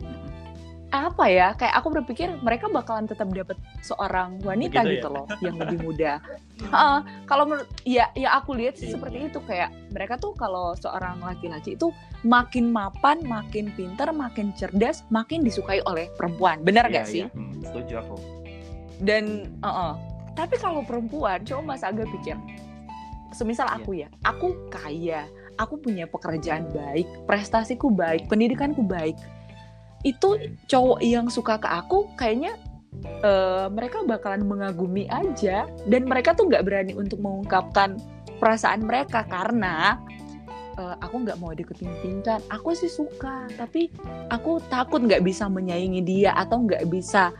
[0.94, 5.14] apa ya kayak aku berpikir mereka bakalan tetap dapat seorang wanita Begitu gitu ya?
[5.18, 6.12] loh yang lebih muda.
[6.70, 8.94] uh, kalau menurut ya ya aku lihat sih iya.
[8.94, 11.90] seperti itu kayak mereka tuh kalau seorang laki-laki itu
[12.22, 16.62] makin mapan, makin pinter, makin cerdas, makin disukai oleh perempuan.
[16.62, 17.22] Benar iya, gak sih?
[17.26, 17.34] Iya.
[17.34, 18.16] Hmm, setuju aku.
[19.02, 19.24] Dan
[19.60, 19.92] uh -uh.
[20.38, 22.38] tapi kalau perempuan coba Mas agak pikir
[23.34, 24.08] semisal aku iya.
[24.08, 25.20] ya, aku kaya,
[25.58, 29.18] aku punya pekerjaan baik, prestasiku baik, pendidikanku baik
[30.04, 32.58] itu cowok yang suka ke aku kayaknya
[33.24, 35.68] uh, mereka bakalan mengagumi aja.
[35.88, 37.96] Dan mereka tuh nggak berani untuk mengungkapkan
[38.36, 39.96] perasaan mereka karena
[40.76, 43.88] uh, aku nggak mau deketin pintar aku sih suka tapi
[44.28, 47.32] aku takut nggak bisa menyaingi dia atau nggak bisa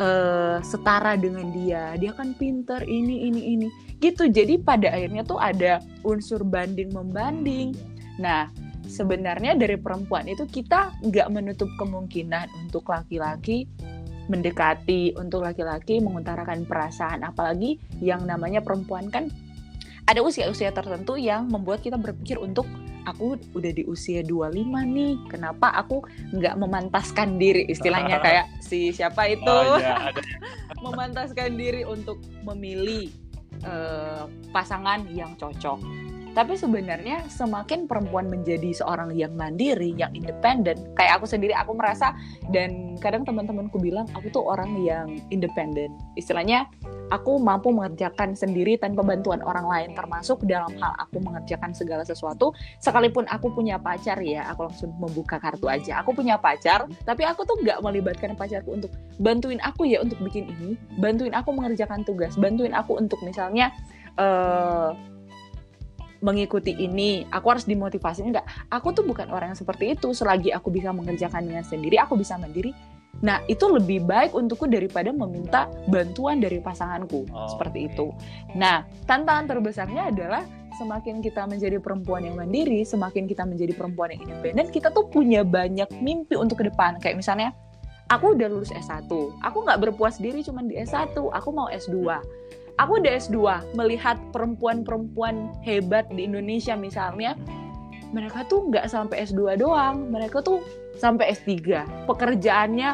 [0.00, 1.94] uh, setara dengan dia.
[2.00, 3.68] Dia kan pinter ini ini ini.
[4.00, 4.32] Gitu.
[4.32, 7.76] Jadi pada akhirnya tuh ada unsur banding membanding.
[8.18, 8.48] Nah
[8.90, 13.70] sebenarnya dari perempuan itu kita nggak menutup kemungkinan untuk laki-laki
[14.30, 17.26] mendekati untuk laki-laki mengutarakan perasaan.
[17.26, 19.26] Apalagi yang namanya perempuan kan
[20.06, 22.66] ada usia-usia tertentu yang membuat kita berpikir untuk
[23.06, 27.66] aku udah di usia 25 nih kenapa aku nggak memantaskan diri?
[27.66, 29.46] Istilahnya kayak si siapa itu?
[29.50, 30.14] Oh, ya,
[30.86, 33.10] memantaskan diri untuk memilih
[33.66, 41.20] uh, pasangan yang cocok tapi sebenarnya semakin perempuan menjadi seorang yang mandiri, yang independen, kayak
[41.20, 42.14] aku sendiri aku merasa
[42.54, 45.90] dan kadang teman-temanku bilang aku tuh orang yang independen.
[46.14, 46.70] Istilahnya
[47.10, 52.54] aku mampu mengerjakan sendiri tanpa bantuan orang lain termasuk dalam hal aku mengerjakan segala sesuatu
[52.78, 57.42] sekalipun aku punya pacar ya aku langsung membuka kartu aja aku punya pacar tapi aku
[57.42, 62.38] tuh nggak melibatkan pacarku untuk bantuin aku ya untuk bikin ini bantuin aku mengerjakan tugas
[62.38, 63.74] bantuin aku untuk misalnya
[64.16, 64.94] uh,
[66.20, 68.46] mengikuti ini, aku harus dimotivasi enggak.
[68.68, 70.12] Aku tuh bukan orang yang seperti itu.
[70.12, 72.72] Selagi aku bisa mengerjakannya sendiri, aku bisa mandiri.
[73.20, 77.28] Nah, itu lebih baik untukku daripada meminta bantuan dari pasanganku.
[77.28, 77.88] Oh, seperti okay.
[77.92, 78.06] itu.
[78.56, 80.42] Nah, tantangan terbesarnya adalah
[80.80, 85.44] semakin kita menjadi perempuan yang mandiri, semakin kita menjadi perempuan yang independen, kita tuh punya
[85.44, 86.96] banyak mimpi untuk ke depan.
[86.96, 87.52] Kayak misalnya,
[88.08, 89.10] aku udah lulus S1,
[89.44, 92.16] aku nggak berpuas diri cuma di S1, aku mau S2
[92.80, 93.36] aku udah S2
[93.76, 97.36] melihat perempuan-perempuan hebat di Indonesia misalnya
[98.10, 100.64] mereka tuh nggak sampai S2 doang mereka tuh
[100.96, 102.90] sampai S3 pekerjaannya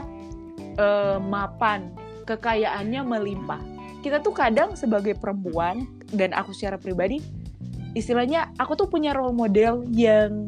[0.76, 1.94] eh, mapan
[2.26, 3.62] kekayaannya melimpah.
[4.02, 7.22] Kita tuh kadang sebagai perempuan dan aku secara pribadi
[7.96, 10.46] istilahnya aku tuh punya role model yang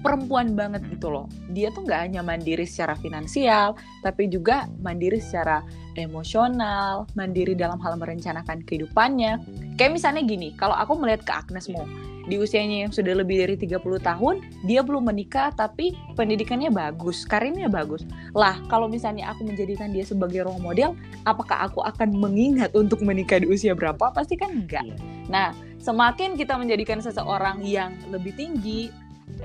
[0.00, 1.26] perempuan banget gitu loh.
[1.50, 5.62] Dia tuh nggak hanya mandiri secara finansial, tapi juga mandiri secara
[5.98, 9.42] emosional, mandiri dalam hal merencanakan kehidupannya.
[9.74, 11.86] Kayak misalnya gini, kalau aku melihat ke Agnesmo,
[12.28, 17.72] di usianya yang sudah lebih dari 30 tahun, dia belum menikah tapi pendidikannya bagus, karirnya
[17.72, 18.04] bagus.
[18.36, 20.92] Lah, kalau misalnya aku menjadikan dia sebagai role model,
[21.24, 24.12] apakah aku akan mengingat untuk menikah di usia berapa?
[24.12, 24.84] Pasti kan enggak.
[24.84, 24.96] Iya.
[25.32, 25.48] Nah,
[25.80, 28.92] semakin kita menjadikan seseorang yang lebih tinggi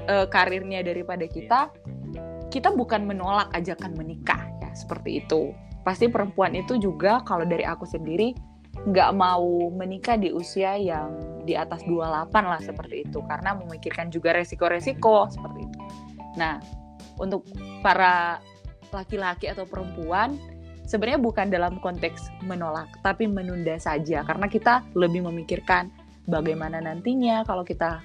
[0.09, 1.71] uh, karirnya daripada kita,
[2.49, 5.53] kita bukan menolak ajakan menikah ya, seperti itu.
[5.83, 8.31] Pasti perempuan itu juga kalau dari aku sendiri
[8.73, 11.13] nggak mau menikah di usia yang
[11.45, 15.79] di atas 28 lah seperti itu karena memikirkan juga resiko-resiko seperti itu.
[16.35, 16.57] Nah,
[17.21, 17.45] untuk
[17.85, 18.41] para
[18.89, 20.37] laki-laki atau perempuan
[20.85, 25.89] sebenarnya bukan dalam konteks menolak tapi menunda saja karena kita lebih memikirkan
[26.29, 28.03] bagaimana nantinya kalau kita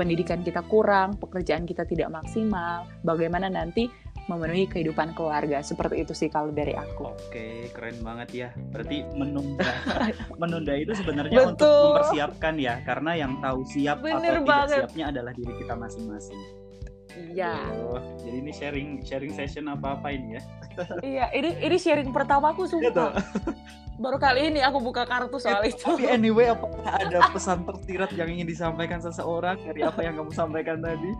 [0.00, 3.92] pendidikan kita kurang, pekerjaan kita tidak maksimal, bagaimana nanti
[4.32, 5.60] memenuhi kehidupan keluarga.
[5.60, 7.12] Seperti itu sih kalau dari aku.
[7.12, 8.48] Oke, keren banget ya.
[8.72, 9.68] Berarti menunda
[10.40, 11.52] menunda itu sebenarnya Betul.
[11.52, 14.68] untuk mempersiapkan ya, karena yang tahu siap Bener atau banget.
[14.80, 16.40] tidak siapnya adalah diri kita masing-masing.
[17.10, 17.54] Iya.
[17.90, 20.42] Oh, jadi ini sharing sharing session apa apa ini ya?
[21.04, 23.12] iya, ini ini sharing pertama aku sumpah.
[24.00, 25.84] Baru kali ini aku buka kartu soal itu.
[25.84, 30.80] Tapi anyway, apakah ada pesan tersirat yang ingin disampaikan seseorang dari apa yang kamu sampaikan
[30.80, 31.12] tadi?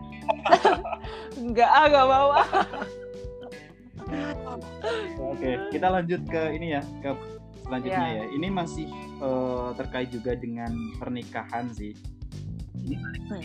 [1.37, 2.29] Enggak, ah, enggak mau.
[5.29, 7.13] Oke, kita lanjut ke ini ya, ke
[7.69, 8.17] selanjutnya yeah.
[8.17, 8.25] ya.
[8.33, 8.89] Ini masih
[9.21, 11.93] uh, terkait juga dengan pernikahan sih
[12.81, 12.97] ini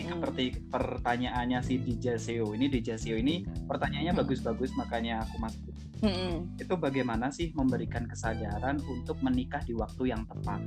[0.09, 5.63] seperti pertanyaannya si Dijaseo ini Dijaseo ini pertanyaannya bagus-bagus makanya aku masuk.
[5.97, 6.53] Hmm.
[6.61, 10.61] itu bagaimana sih memberikan kesadaran untuk menikah di waktu yang tepat?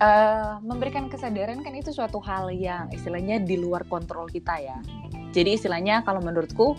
[0.00, 4.80] Uh, memberikan kesadaran kan itu suatu hal yang istilahnya di luar kontrol kita ya.
[5.36, 6.72] Jadi istilahnya kalau menurutku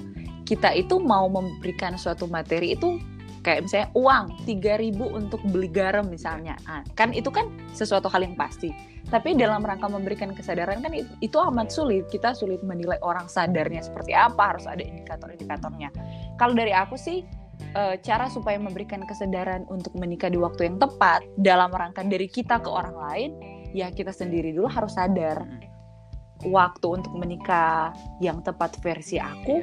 [0.46, 2.98] kita itu mau memberikan suatu materi itu
[3.46, 6.58] kayak misalnya uang 3000 untuk beli garam misalnya.
[6.66, 7.46] Nah, kan itu kan
[7.78, 8.74] sesuatu hal yang pasti.
[9.06, 12.10] Tapi dalam rangka memberikan kesadaran kan itu, itu amat sulit.
[12.10, 15.94] Kita sulit menilai orang sadarnya seperti apa harus ada indikator-indikatornya.
[16.42, 17.22] Kalau dari aku sih
[17.78, 22.58] e, cara supaya memberikan kesadaran untuk menikah di waktu yang tepat dalam rangka dari kita
[22.66, 23.30] ke orang lain
[23.78, 25.46] ya kita sendiri dulu harus sadar.
[26.42, 27.94] Waktu untuk menikah
[28.26, 29.62] yang tepat versi aku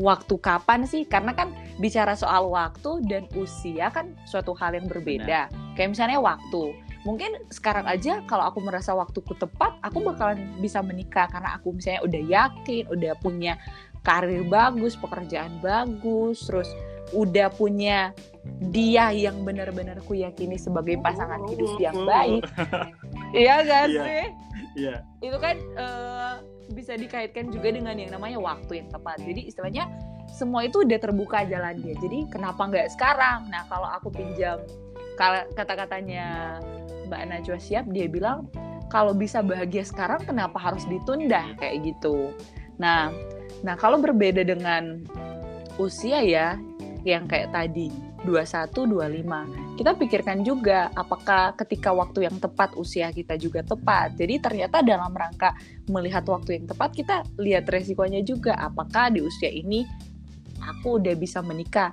[0.00, 1.04] waktu kapan sih?
[1.04, 5.52] Karena kan bicara soal waktu dan usia kan suatu hal yang berbeda.
[5.52, 5.76] Benar.
[5.76, 6.72] Kayak misalnya waktu.
[7.04, 12.04] Mungkin sekarang aja kalau aku merasa waktuku tepat, aku bakalan bisa menikah karena aku misalnya
[12.04, 13.56] udah yakin, udah punya
[14.04, 16.68] karir bagus, pekerjaan bagus, terus
[17.10, 18.12] udah punya
[18.70, 22.44] dia yang benar-benar ku yakini sebagai pasangan hidup yang baik.
[23.40, 24.00] iya gak iya.
[24.04, 24.24] sih?
[24.78, 25.02] Iya.
[25.22, 26.34] Itu kan uh,
[26.70, 29.18] bisa dikaitkan juga dengan yang namanya waktu yang tepat.
[29.22, 29.90] Jadi istilahnya
[30.30, 31.98] semua itu udah terbuka jalannya.
[31.98, 33.50] Jadi kenapa nggak sekarang?
[33.50, 34.62] Nah kalau aku pinjam
[35.52, 36.58] kata-katanya
[37.10, 38.48] Mbak Najwa Siap, dia bilang
[38.88, 42.32] kalau bisa bahagia sekarang kenapa harus ditunda kayak gitu.
[42.80, 43.12] Nah,
[43.60, 45.04] nah kalau berbeda dengan
[45.76, 46.56] usia ya
[47.04, 47.88] yang kayak tadi
[48.24, 49.78] 21, 25.
[49.80, 54.16] Kita pikirkan juga apakah ketika waktu yang tepat usia kita juga tepat.
[54.16, 55.56] Jadi ternyata dalam rangka
[55.88, 59.88] melihat waktu yang tepat kita lihat resikonya juga apakah di usia ini
[60.60, 61.88] aku udah bisa menikah.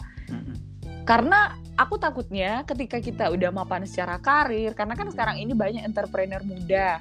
[1.07, 6.43] Karena aku takutnya ketika kita udah mapan secara karir, karena kan sekarang ini banyak entrepreneur
[6.43, 6.99] muda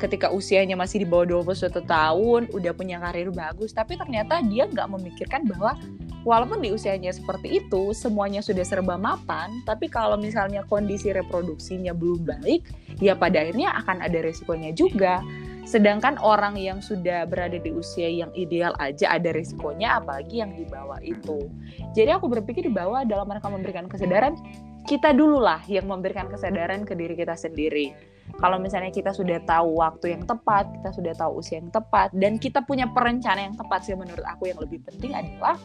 [0.00, 4.88] ketika usianya masih di bawah 21 tahun, udah punya karir bagus, tapi ternyata dia nggak
[4.88, 5.76] memikirkan bahwa
[6.22, 12.28] walaupun di usianya seperti itu semuanya sudah serba mapan tapi kalau misalnya kondisi reproduksinya belum
[12.28, 12.68] baik
[13.00, 15.24] ya pada akhirnya akan ada resikonya juga.
[15.70, 20.66] Sedangkan orang yang sudah berada di usia yang ideal aja ada resikonya apalagi yang di
[20.66, 21.46] bawah itu.
[21.94, 24.34] Jadi aku berpikir di bawah dalam mereka memberikan kesadaran
[24.88, 27.92] kita dulu lah yang memberikan kesadaran ke diri kita sendiri.
[28.40, 32.38] Kalau misalnya kita sudah tahu waktu yang tepat, kita sudah tahu usia yang tepat, dan
[32.38, 35.58] kita punya perencanaan yang tepat sih menurut aku yang lebih penting adalah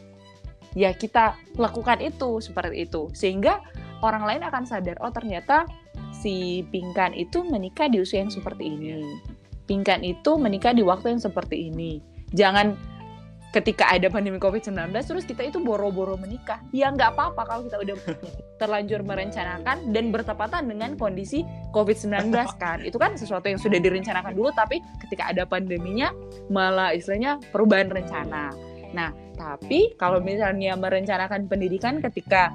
[0.76, 3.64] ya kita lakukan itu seperti itu sehingga
[4.04, 5.66] orang lain akan sadar oh ternyata
[6.12, 9.02] si pingkan itu menikah di usia yang seperti ini
[9.66, 12.04] pingkan itu menikah di waktu yang seperti ini
[12.36, 12.76] jangan
[13.56, 16.60] ketika ada pandemi COVID-19 terus kita itu boro-boro menikah.
[16.76, 17.96] Ya nggak apa-apa kalau kita udah
[18.62, 22.84] terlanjur merencanakan dan bertepatan dengan kondisi COVID-19 kan.
[22.84, 26.12] Itu kan sesuatu yang sudah direncanakan dulu tapi ketika ada pandeminya
[26.52, 28.52] malah istilahnya perubahan rencana.
[28.92, 32.50] Nah, tapi kalau misalnya merencanakan pendidikan ketika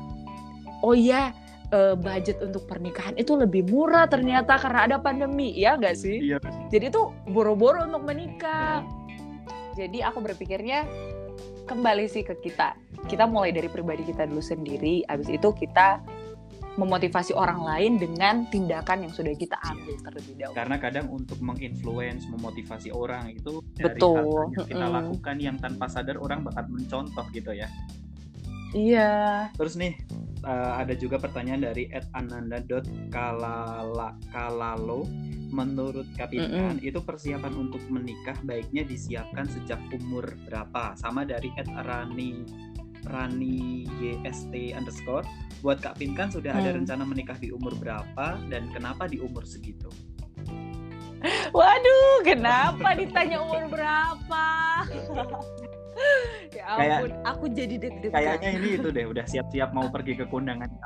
[0.80, 1.30] oh ya
[1.72, 6.34] uh, budget untuk pernikahan itu lebih murah ternyata karena ada pandemi, ya nggak sih?
[6.34, 6.38] Iya.
[6.68, 8.84] jadi tuh boro-boro untuk menikah
[9.78, 10.84] jadi aku berpikirnya
[11.70, 12.74] kembali sih ke kita
[13.06, 16.02] kita mulai dari pribadi kita dulu sendiri habis itu kita
[16.80, 20.56] memotivasi orang lain dengan tindakan yang sudah kita ambil terlebih dahulu.
[20.56, 24.16] Karena kadang untuk menginfluence, memotivasi orang itu dari Betul.
[24.16, 24.96] hal yang kita Mm-mm.
[24.96, 27.68] lakukan yang tanpa sadar orang bakal mencontoh gitu ya.
[28.72, 29.52] Iya.
[29.58, 29.98] Terus nih
[30.46, 35.04] eh, ada juga pertanyaan dari @ananda.kalalo.
[35.50, 40.94] Menurut Kapinkan itu persiapan untuk menikah baiknya disiapkan sejak umur berapa?
[40.94, 42.46] Sama dari @rani
[43.06, 45.24] Rani YST underscore
[45.60, 46.84] buat Kak Pinkan sudah ada Hmm.
[46.84, 49.88] rencana menikah di umur berapa dan kenapa di umur segitu?
[51.52, 54.44] Waduh, kenapa ditanya umur berapa?
[56.56, 58.16] ya Kayak- ampun, aku jadi deg-degan.
[58.16, 60.68] Kayaknya ini itu deh udah siap-siap mau pergi ke kondangan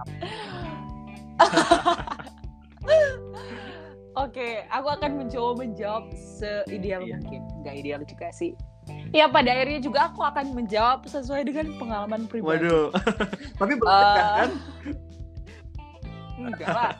[4.14, 7.18] Oke, aku akan mencoba menjawab seideal Iya.
[7.18, 7.42] mungkin.
[7.62, 8.54] Nggak ideal juga sih.
[9.14, 12.66] Ya pada akhirnya juga aku akan menjawab sesuai dengan pengalaman pribadi.
[12.66, 12.90] Waduh.
[13.62, 14.50] Tapi belum Eh, nikah kan?
[16.34, 16.92] Enggak lah.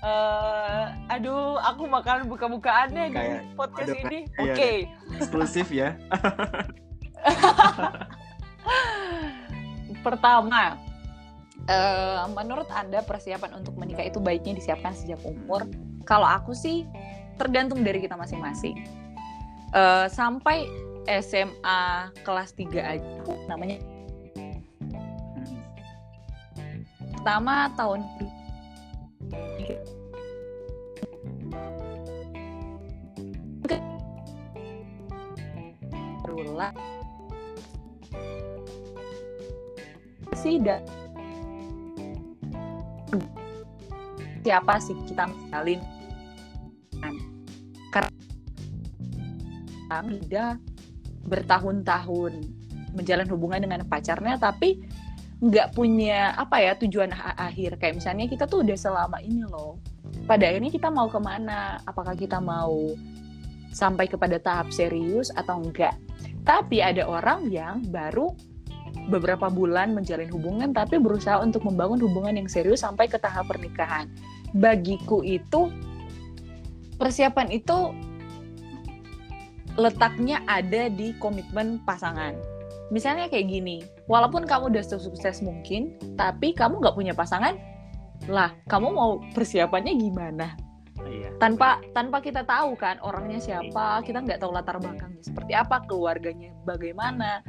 [0.00, 3.20] Eh, aduh, aku bakalan buka-bukaannya di
[3.52, 4.24] podcast ini.
[4.40, 4.88] iya, Oke.
[5.20, 5.92] Eksklusif ya.
[10.00, 10.80] Pertama,
[11.68, 15.68] eh, menurut Anda persiapan untuk menikah itu baiknya disiapkan sejak umur?
[16.08, 16.88] Kalau aku sih
[17.36, 18.80] tergantung dari kita masing-masing.
[19.76, 20.64] Eh, sampai
[21.08, 23.22] SMA kelas 3 aja.
[23.48, 23.78] Namanya.
[27.20, 28.00] Pertama tahun.
[36.24, 36.72] Berulang
[40.40, 40.80] sih dan
[44.40, 45.84] siapa sih kita misalin?
[47.92, 48.08] Karena
[50.00, 50.56] udah
[51.30, 52.42] bertahun-tahun
[52.90, 54.82] menjalin hubungan dengan pacarnya tapi
[55.40, 57.78] nggak punya apa ya tujuan akhir.
[57.80, 59.78] Kayak misalnya kita tuh udah selama ini loh
[60.26, 61.78] pada akhirnya kita mau ke mana?
[61.86, 62.92] Apakah kita mau
[63.70, 65.94] sampai kepada tahap serius atau enggak
[66.44, 68.32] tapi ada orang yang baru
[69.06, 74.10] beberapa bulan menjalin hubungan tapi berusaha untuk membangun hubungan yang serius sampai ke tahap pernikahan.
[74.56, 75.70] Bagiku itu
[76.98, 77.94] persiapan itu
[79.78, 82.34] letaknya ada di komitmen pasangan
[82.90, 87.54] misalnya kayak gini, walaupun kamu udah sukses mungkin, tapi kamu nggak punya pasangan,
[88.26, 90.58] lah kamu mau persiapannya gimana?
[91.06, 91.30] Iya.
[91.38, 96.50] Tanpa tanpa kita tahu kan orangnya siapa, kita nggak tahu latar belakangnya seperti apa, keluarganya
[96.66, 97.46] bagaimana,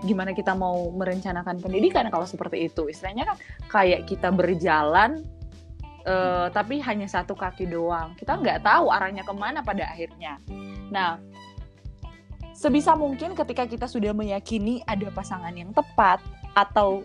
[0.00, 3.36] gimana kita mau merencanakan pendidikan kalau seperti itu, istilahnya kan
[3.68, 5.22] kayak kita berjalan.
[6.00, 10.40] eh, tapi hanya satu kaki doang, kita nggak tahu arahnya ke mana pada akhirnya.
[10.88, 11.20] Nah,
[12.60, 16.20] sebisa mungkin ketika kita sudah meyakini ada pasangan yang tepat
[16.52, 17.00] atau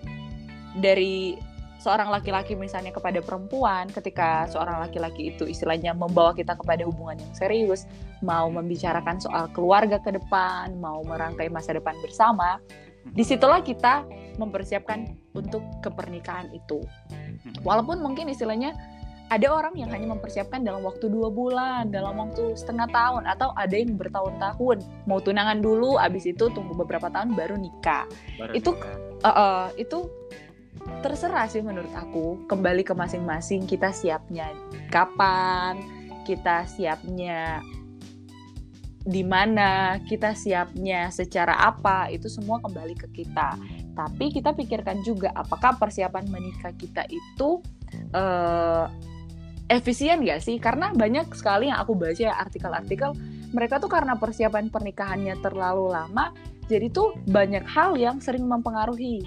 [0.75, 1.39] dari
[1.79, 7.31] seorang laki-laki misalnya kepada perempuan ketika seorang laki-laki itu istilahnya membawa kita kepada hubungan yang
[7.31, 7.87] serius
[8.19, 12.59] mau membicarakan soal keluarga ke depan mau merangkai masa depan bersama
[13.15, 14.01] di situlah kita
[14.41, 16.81] mempersiapkan untuk kepernikahan itu.
[17.61, 18.73] Walaupun mungkin istilahnya
[19.35, 23.75] ada orang yang hanya mempersiapkan dalam waktu dua bulan, dalam waktu setengah tahun, atau ada
[23.75, 28.07] yang bertahun-tahun mau tunangan dulu, abis itu tunggu beberapa tahun baru nikah.
[28.39, 28.95] Baru Itu- nikah.
[29.27, 29.99] Eh, eh, itu
[31.03, 32.47] terserah sih menurut aku.
[32.47, 34.55] Kembali ke masing-masing kita siapnya
[34.87, 35.83] kapan,
[36.23, 37.59] kita siapnya
[39.05, 43.59] di mana, kita siapnya secara apa, itu semua kembali ke kita.
[43.93, 47.59] Tapi kita pikirkan juga apakah persiapan menikah kita itu
[48.15, 48.85] eh,
[49.69, 50.57] efisien gak sih?
[50.61, 53.13] Karena banyak sekali yang aku baca ya artikel-artikel
[53.55, 56.35] mereka tuh karena persiapan pernikahannya terlalu lama,
[56.67, 59.23] jadi tuh banyak hal yang sering mempengaruhi.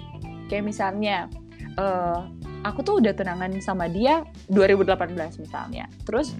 [0.51, 1.25] Kayak misalnya,
[1.73, 2.19] eh,
[2.61, 4.21] aku tuh udah tunangan sama dia
[4.53, 5.89] 2018 misalnya.
[6.05, 6.37] Terus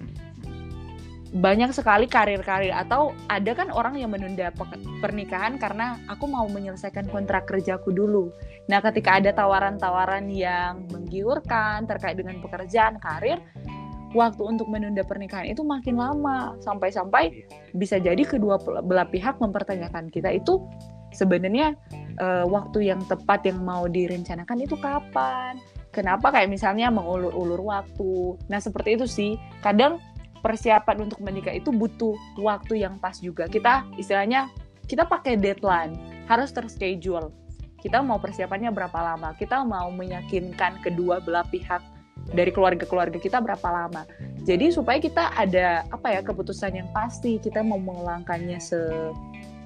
[1.30, 7.06] banyak sekali karir-karir atau ada kan orang yang menunda pe- pernikahan karena aku mau menyelesaikan
[7.06, 8.34] kontrak kerjaku dulu.
[8.66, 13.38] Nah, ketika ada tawaran-tawaran yang menggiurkan terkait dengan pekerjaan, karir,
[14.10, 20.34] waktu untuk menunda pernikahan itu makin lama sampai-sampai bisa jadi kedua belah pihak mempertanyakan kita
[20.34, 20.58] itu
[21.14, 21.74] sebenarnya
[22.18, 25.58] eh, waktu yang tepat yang mau direncanakan itu kapan?
[25.90, 28.38] Kenapa kayak misalnya mengulur-ulur waktu?
[28.46, 29.34] Nah, seperti itu sih.
[29.58, 29.98] Kadang
[30.38, 33.50] persiapan untuk menikah itu butuh waktu yang pas juga.
[33.50, 34.46] Kita istilahnya
[34.86, 35.98] kita pakai deadline,
[36.30, 37.34] harus terschedule.
[37.82, 39.34] Kita mau persiapannya berapa lama?
[39.34, 41.82] Kita mau meyakinkan kedua belah pihak
[42.30, 44.04] dari keluarga-keluarga kita berapa lama?
[44.44, 48.80] Jadi supaya kita ada apa ya keputusan yang pasti, kita mau melangkahnya se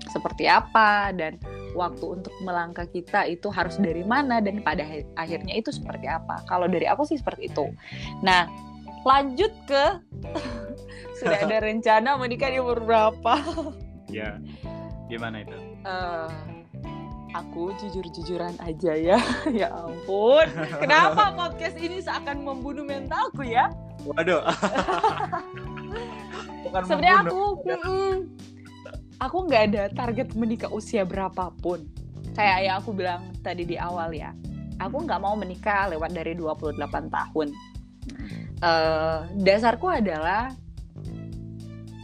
[0.05, 1.41] seperti apa dan
[1.75, 4.87] waktu untuk melangkah kita itu harus dari mana dan pada
[5.19, 6.45] akhirnya itu seperti apa.
[6.47, 7.73] Kalau dari aku sih seperti itu.
[8.23, 8.47] Nah,
[9.03, 9.85] lanjut ke
[11.19, 13.35] sudah ada rencana menikah di umur berapa?
[14.07, 14.39] Ya,
[15.11, 15.57] gimana itu?
[15.83, 16.31] Uh,
[17.35, 19.19] aku jujur-jujuran aja ya.
[19.61, 20.47] ya ampun.
[20.79, 23.75] Kenapa podcast ini seakan membunuh mentalku ya?
[24.07, 24.47] Waduh.
[26.89, 28.17] Sebenarnya aku, mm,
[29.21, 31.91] aku nggak ada target menikah usia berapapun.
[32.35, 34.35] Kayak yang aku bilang tadi di awal ya.
[34.83, 37.49] Aku nggak mau menikah lewat dari 28 tahun.
[38.59, 40.51] Uh, dasarku adalah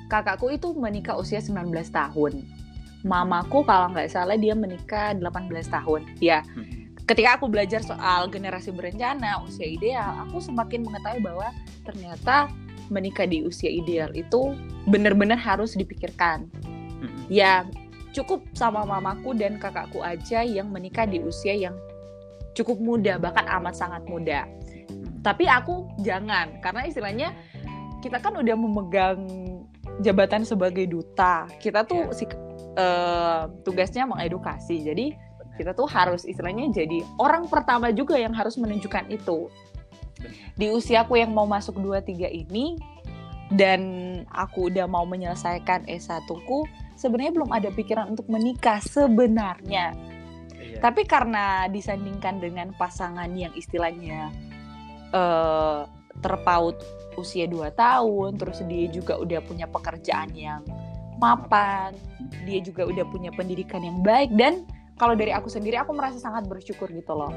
[0.06, 2.59] kakakku itu menikah usia 19 tahun
[3.02, 6.00] mamaku kalau nggak salah dia menikah 18 tahun.
[6.20, 7.00] Ya, hmm.
[7.08, 11.48] ketika aku belajar soal generasi berencana, usia ideal, aku semakin mengetahui bahwa
[11.84, 12.52] ternyata
[12.90, 14.52] menikah di usia ideal itu
[14.90, 16.50] benar-benar harus dipikirkan.
[17.00, 17.20] Hmm.
[17.32, 17.64] Ya,
[18.12, 21.76] cukup sama mamaku dan kakakku aja yang menikah di usia yang
[22.52, 24.44] cukup muda, bahkan amat sangat muda.
[24.44, 25.24] Hmm.
[25.24, 27.32] Tapi aku jangan, karena istilahnya
[28.00, 29.24] kita kan udah memegang
[30.00, 31.46] jabatan sebagai duta.
[31.60, 32.16] Kita tuh yeah.
[32.76, 34.82] Uh, tugasnya mengedukasi.
[34.84, 35.16] Jadi
[35.58, 39.50] kita tuh harus istilahnya jadi orang pertama juga yang harus menunjukkan itu.
[40.56, 42.76] Di usiaku yang mau masuk 23 ini
[43.50, 43.80] dan
[44.30, 49.96] aku udah mau menyelesaikan S1ku, sebenarnya belum ada pikiran untuk menikah sebenarnya.
[50.54, 50.78] Iya.
[50.78, 54.30] Tapi karena disandingkan dengan pasangan yang istilahnya
[55.10, 55.88] uh,
[56.20, 56.78] terpaut
[57.18, 60.62] usia 2 tahun, terus dia juga udah punya pekerjaan yang
[61.20, 61.94] mapan,
[62.48, 64.64] dia juga udah punya pendidikan yang baik dan
[65.00, 67.32] kalau dari aku sendiri aku merasa sangat bersyukur gitu loh.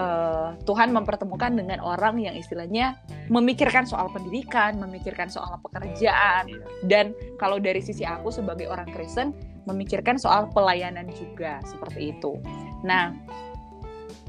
[0.00, 2.96] Uh, Tuhan mempertemukan dengan orang yang istilahnya
[3.28, 6.64] memikirkan soal pendidikan, memikirkan soal pekerjaan iya.
[6.88, 9.36] dan kalau dari sisi aku sebagai orang Kristen
[9.68, 12.40] memikirkan soal pelayanan juga seperti itu.
[12.80, 13.12] Nah,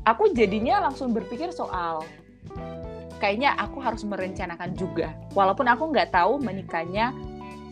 [0.04, 2.04] aku jadinya langsung berpikir soal
[3.24, 5.16] kayaknya aku harus merencanakan juga.
[5.36, 7.12] Walaupun aku nggak tahu menikahnya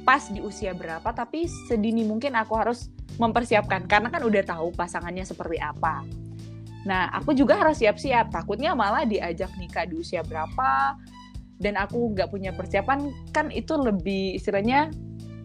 [0.05, 5.25] pas di usia berapa tapi sedini mungkin aku harus mempersiapkan karena kan udah tahu pasangannya
[5.25, 6.05] seperti apa.
[6.85, 8.29] Nah, aku juga harus siap-siap.
[8.29, 10.93] Takutnya malah diajak nikah di usia berapa
[11.57, 14.93] dan aku nggak punya persiapan kan itu lebih istilahnya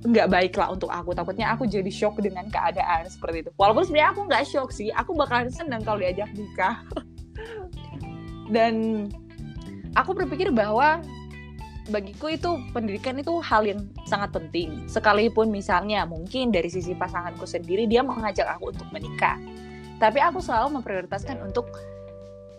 [0.04, 1.16] nggak baik lah untuk aku.
[1.16, 3.50] Takutnya aku jadi shock dengan keadaan seperti itu.
[3.56, 6.84] Walaupun sebenarnya aku nggak shock sih, aku bakalan seneng kalau diajak nikah.
[8.54, 9.06] dan
[9.96, 11.00] aku berpikir bahwa
[11.90, 14.86] bagiku itu pendidikan itu hal yang sangat penting.
[14.86, 19.36] Sekalipun misalnya mungkin dari sisi pasanganku sendiri dia mengajak aku untuk menikah.
[20.00, 21.68] Tapi aku selalu memprioritaskan untuk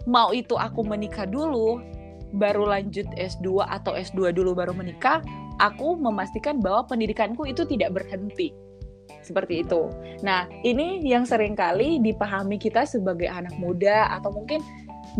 [0.05, 1.81] mau itu aku menikah dulu,
[2.37, 5.25] baru lanjut S2 atau S2 dulu baru menikah,
[5.57, 8.53] aku memastikan bahwa pendidikanku itu tidak berhenti.
[9.21, 9.91] Seperti itu.
[10.25, 14.65] Nah, ini yang sering kali dipahami kita sebagai anak muda atau mungkin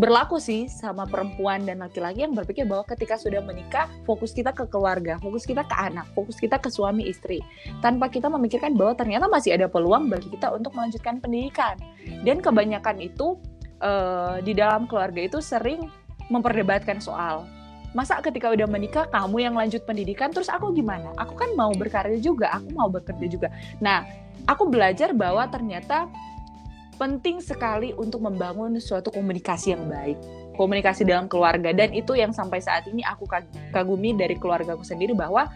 [0.00, 4.64] berlaku sih sama perempuan dan laki-laki yang berpikir bahwa ketika sudah menikah fokus kita ke
[4.68, 7.44] keluarga, fokus kita ke anak, fokus kita ke suami istri.
[7.84, 11.76] Tanpa kita memikirkan bahwa ternyata masih ada peluang bagi kita untuk melanjutkan pendidikan.
[12.24, 13.36] Dan kebanyakan itu
[13.84, 15.92] uh, di dalam keluarga itu sering
[16.32, 17.44] memperdebatkan soal
[17.92, 20.32] masa ketika udah menikah kamu yang lanjut pendidikan?
[20.32, 21.12] Terus aku gimana?
[21.20, 23.48] Aku kan mau berkarya juga aku mau bekerja juga.
[23.84, 24.08] Nah
[24.48, 26.08] aku belajar bahwa ternyata
[27.00, 30.20] penting sekali untuk membangun suatu komunikasi yang baik
[30.54, 31.72] komunikasi dalam keluarga.
[31.72, 33.26] Dan itu yang sampai saat ini aku
[33.72, 35.48] kagumi dari keluargaku sendiri bahwa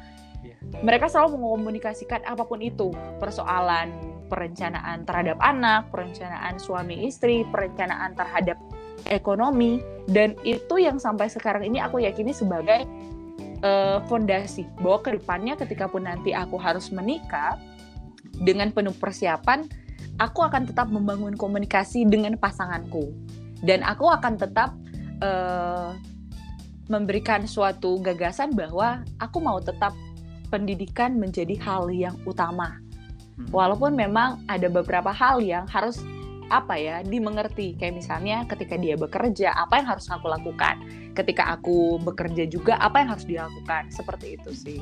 [0.43, 0.57] iya.
[0.81, 2.93] mereka selalu mengomunikasikan apa pun itu.
[3.21, 3.93] Persoalan
[4.27, 8.59] perencanaan terhadap anak, perencanaan suami istri, perencanaan terhadap
[9.07, 9.79] ekonomi.
[10.11, 12.89] Dan itu yang sampai sekarang ini aku yakini sebagai
[13.63, 17.61] uh, fondasi bahwa ke depannya ketika pun nanti aku harus menikah
[18.43, 19.65] dengan penuh persiapan
[20.19, 23.13] aku akan tetap membangun komunikasi dengan pasanganku.
[23.65, 24.77] Dan aku akan tetap
[25.25, 25.97] uh,
[26.87, 29.97] memberikan suatu gagasan bahwa aku mau tetap
[30.53, 32.79] pendidikan menjadi hal yang utama.
[33.37, 33.53] Hmm.
[33.53, 36.01] walaupun memang ada beberapa hal yang harus
[36.49, 37.77] apa ya dimengerti.
[37.77, 40.81] Kayak misalnya ketika dia bekerja apa yang harus aku lakukan?
[41.13, 43.93] Ketika aku bekerja juga apa yang harus dilakukan?
[43.93, 44.81] Seperti itu sih.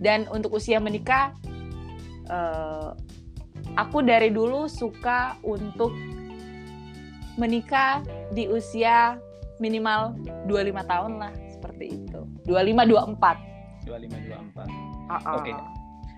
[0.00, 1.36] Dan untuk usia menikah
[2.30, 2.96] uh,
[3.74, 5.90] aku dari dulu suka untuk
[7.34, 9.18] menikah di usia
[9.58, 10.14] minimal
[10.46, 12.20] 25 tahun lah seperti itu.
[12.46, 13.86] 25 24.
[13.86, 14.66] 25 24.
[15.10, 15.38] Uh -uh.
[15.38, 15.50] Oke.
[15.50, 15.56] Okay.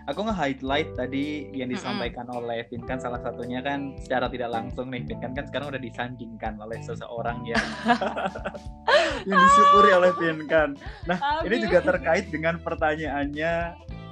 [0.07, 2.39] aku nge-highlight tadi yang disampaikan mm -hmm.
[2.47, 6.79] oleh Vinkan salah satunya kan secara tidak langsung nih Vinkan kan sekarang udah disandingkan oleh
[6.79, 7.59] seseorang yang
[9.29, 10.79] yang disyukuri oleh Vinkan.
[11.11, 11.51] Nah, Amin.
[11.51, 13.55] ini juga terkait dengan pertanyaannya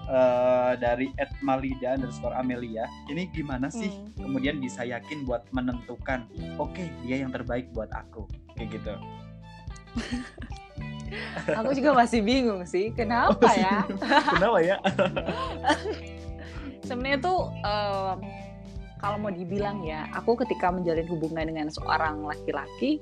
[0.08, 2.88] uh, dari Ed Malida underscore Amelia.
[3.10, 4.20] Ini gimana sih hmm.
[4.20, 8.94] kemudian bisa yakin buat menentukan oke okay, dia yang terbaik buat aku kayak gitu.
[11.58, 13.76] aku juga masih bingung sih kenapa oh, ya
[14.34, 14.76] kenapa ya
[16.86, 18.16] sebenarnya tuh um,
[18.98, 23.00] kalau mau dibilang ya aku ketika menjalin hubungan dengan seorang laki-laki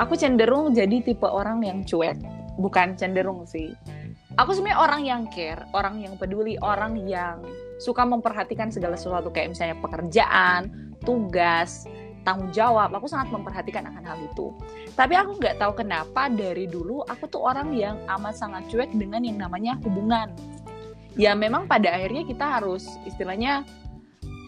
[0.00, 2.18] aku cenderung jadi tipe orang yang cuek
[2.56, 3.72] bukan cenderung sih
[4.36, 7.40] aku sebenarnya orang yang care orang yang peduli orang yang
[7.76, 9.28] suka memperhatikan segala sesuatu.
[9.32, 10.72] Kayak misalnya pekerjaan
[11.04, 11.84] tugas
[12.24, 12.90] tanggung jawab.
[12.96, 14.50] Aku sangat memperhatikan akan hal itu.
[14.96, 19.22] Tapi aku nggak tahu kenapa dari dulu aku tuh orang yang amat sangat cuek dengan
[19.22, 20.32] yang namanya hubungan.
[21.16, 23.64] Ya memang pada akhirnya kita harus istilahnya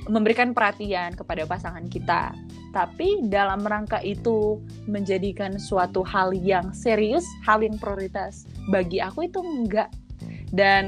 [0.08, 2.32] memberikan perhatian kepada pasangan kita.
[2.68, 9.40] Tapi dalam rangka itu menjadikan suatu hal yang serius hal yang prioritas bagi aku itu
[9.40, 9.88] enggak
[10.52, 10.84] dan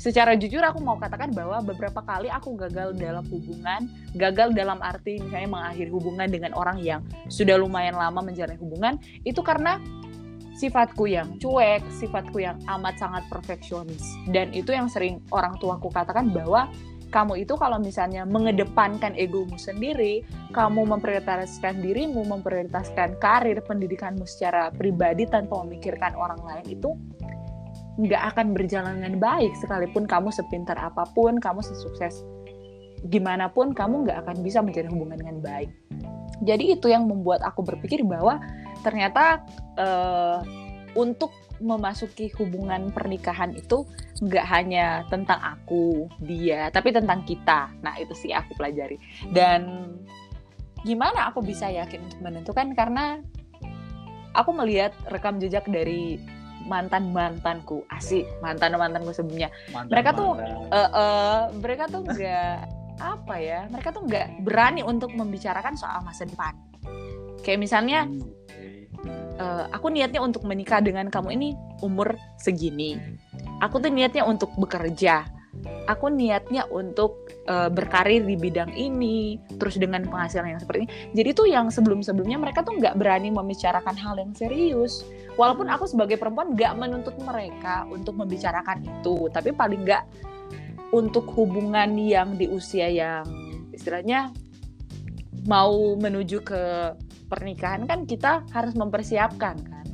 [0.00, 3.84] secara jujur aku mau katakan bahwa beberapa kali aku gagal dalam hubungan,
[4.16, 8.96] gagal dalam arti misalnya mengakhiri hubungan dengan orang yang sudah lumayan lama menjalin hubungan,
[9.28, 9.76] itu karena
[10.56, 14.00] sifatku yang cuek, sifatku yang amat sangat perfeksionis.
[14.32, 16.72] Dan itu yang sering orang tuaku katakan bahwa
[17.10, 20.22] kamu itu kalau misalnya mengedepankan egomu sendiri,
[20.54, 26.90] kamu memprioritaskan dirimu, memprioritaskan karir, pendidikanmu secara pribadi tanpa memikirkan orang lain itu
[28.00, 32.24] nggak akan berjalan dengan baik sekalipun kamu sepintar apa pun kamu sesukses
[33.12, 35.70] gimana pun kamu nggak akan bisa menjadi hubungan dengan baik.
[36.40, 38.40] Jadi itu yang membuat aku berpikir bahwa
[38.80, 39.44] ternyata
[39.76, 40.40] uh,
[40.96, 43.84] untuk memasuki hubungan pernikahan itu
[44.24, 47.70] nggak hanya tentang aku dia tapi tentang kita.
[47.84, 48.96] Nah itu sih aku pelajari.
[49.28, 49.92] Dan
[50.82, 52.72] gimana aku bisa yakin untuk menentukan?
[52.72, 53.20] Karena
[54.34, 56.20] aku melihat rekam jejak dari
[56.68, 59.48] mantan mantanku asik mantan mantanku sebelumnya.
[59.72, 60.30] Mantan, mereka tuh
[60.70, 62.56] uh, uh, mereka tuh nggak
[63.00, 66.52] apa ya mereka tuh nggak berani untuk membicarakan soal masa depan.
[67.40, 68.04] Kayak misalnya
[69.40, 71.48] uh, aku niatnya untuk menikah dengan kamu ini
[71.80, 73.00] umur segini.
[73.64, 75.24] Aku tuh niatnya untuk bekerja.
[75.90, 80.90] Aku niatnya untuk uh, berkarir di bidang ini terus dengan penghasilan yang seperti ini.
[81.16, 85.02] Jadi tuh yang sebelum sebelumnya mereka tuh nggak berani membicarakan hal yang serius.
[85.34, 89.26] Walaupun aku sebagai perempuan nggak menuntut mereka untuk membicarakan itu.
[89.34, 90.04] Tapi paling nggak
[90.94, 93.26] untuk hubungan yang di usia yang
[93.74, 94.30] istilahnya
[95.46, 96.62] mau menuju ke
[97.30, 99.86] pernikahan kan kita harus mempersiapkan kan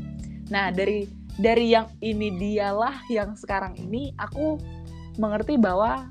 [0.48, 1.04] nah dari
[1.36, 4.56] dari yang ini dialah yang sekarang ini aku
[5.20, 6.08] mengerti bahwa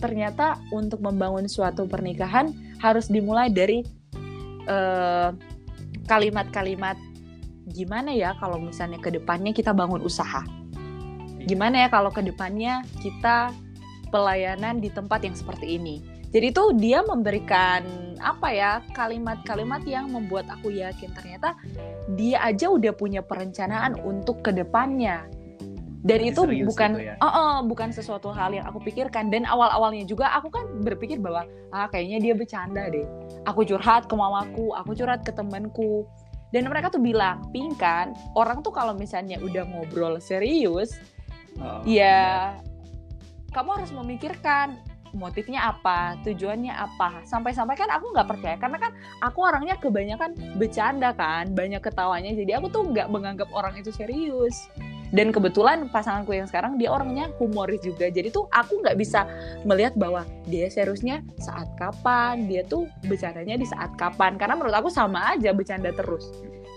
[0.00, 3.84] ternyata untuk membangun suatu pernikahan harus dimulai dari
[4.68, 5.30] eh,
[6.06, 6.96] kalimat-kalimat
[7.66, 10.46] gimana ya kalau misalnya ke depannya kita bangun usaha.
[11.46, 13.50] Gimana ya kalau ke depannya kita
[14.14, 16.02] pelayanan di tempat yang seperti ini.
[16.34, 17.86] Jadi itu dia memberikan
[18.20, 21.52] apa ya kalimat-kalimat yang membuat aku yakin ternyata
[22.16, 25.28] dia aja udah punya perencanaan untuk ke depannya
[26.06, 27.14] dan itu bukan gitu ya?
[27.18, 29.26] uh, uh, bukan sesuatu hal yang aku pikirkan.
[29.26, 33.02] Dan awal awalnya juga aku kan berpikir bahwa ah kayaknya dia bercanda deh.
[33.50, 36.06] Aku curhat ke mamaku aku curhat ke temanku.
[36.54, 40.94] Dan mereka tuh bilang pingkan orang tuh kalau misalnya udah ngobrol serius
[41.58, 42.54] oh, ya
[43.50, 44.78] kamu harus memikirkan
[45.16, 47.24] motifnya apa, tujuannya apa.
[47.24, 48.92] Sampai-sampai kan aku nggak percaya karena kan
[49.24, 52.36] aku orangnya kebanyakan bercanda kan, banyak ketawanya.
[52.36, 54.68] Jadi aku tuh nggak menganggap orang itu serius.
[55.14, 58.10] Dan kebetulan pasanganku yang sekarang dia orangnya humoris juga.
[58.10, 59.22] Jadi tuh aku nggak bisa
[59.62, 64.34] melihat bahwa dia seriusnya saat kapan dia tuh bercandanya di saat kapan.
[64.34, 66.26] Karena menurut aku sama aja bercanda terus.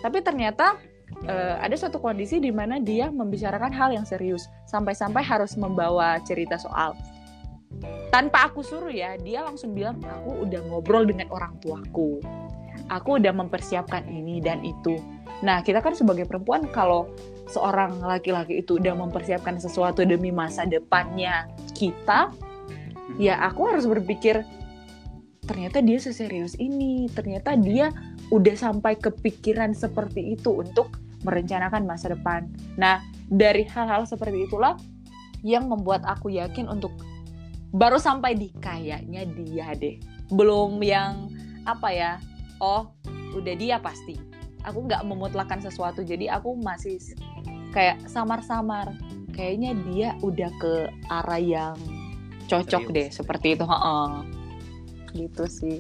[0.05, 0.77] Tapi ternyata
[1.25, 4.45] uh, ada suatu kondisi di mana dia membicarakan hal yang serius.
[4.69, 6.93] Sampai-sampai harus membawa cerita soal
[8.09, 12.20] tanpa aku suruh ya dia langsung bilang aku udah ngobrol dengan orang tuaku.
[12.89, 14.97] Aku udah mempersiapkan ini dan itu.
[15.45, 17.13] Nah kita kan sebagai perempuan kalau
[17.49, 21.45] seorang laki-laki itu udah mempersiapkan sesuatu demi masa depannya
[21.78, 22.34] kita,
[23.22, 24.41] ya aku harus berpikir
[25.45, 27.89] ternyata dia seserius ini, ternyata dia
[28.30, 30.93] udah sampai kepikiran seperti itu untuk
[31.26, 32.45] merencanakan masa depan.
[32.78, 34.78] Nah, dari hal-hal seperti itulah
[35.41, 36.93] yang membuat aku yakin untuk
[37.72, 39.97] baru sampai di kayaknya dia deh.
[40.34, 41.30] Belum yang
[41.65, 42.11] apa ya?
[42.59, 42.91] Oh,
[43.34, 44.17] udah dia pasti.
[44.67, 46.99] Aku nggak memutlakan sesuatu, jadi aku masih
[47.72, 48.91] kayak samar-samar
[49.32, 50.74] kayaknya dia udah ke
[51.07, 51.78] arah yang
[52.49, 52.95] cocok Serius.
[52.97, 54.09] deh seperti itu heeh.
[55.15, 55.80] gitu sih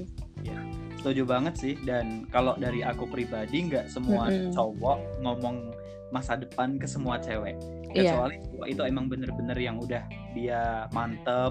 [1.01, 4.51] setuju banget sih dan kalau dari aku pribadi nggak semua Mm-mm.
[4.53, 5.75] cowok ngomong
[6.09, 7.57] masa depan ke semua cewek
[7.89, 8.13] Iya.
[8.13, 10.03] kecuali cowok itu emang bener-bener yang udah
[10.37, 11.49] dia mantep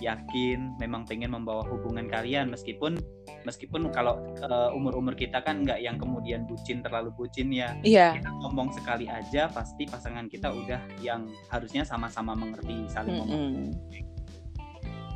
[0.00, 2.98] yakin memang pengen membawa hubungan kalian meskipun
[3.44, 7.76] meskipun kalau eh, umur-umur kita kan nggak yang kemudian bucin terlalu bucin ya.
[7.84, 8.18] Iya.
[8.18, 13.70] Kita ngomong sekali aja pasti pasangan kita udah yang harusnya sama-sama mengerti saling ngomong Mm-mm.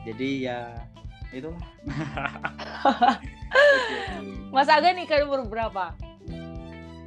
[0.07, 0.59] jadi ya
[1.35, 1.61] itulah
[4.55, 5.93] Mas Aga nikah umur berapa?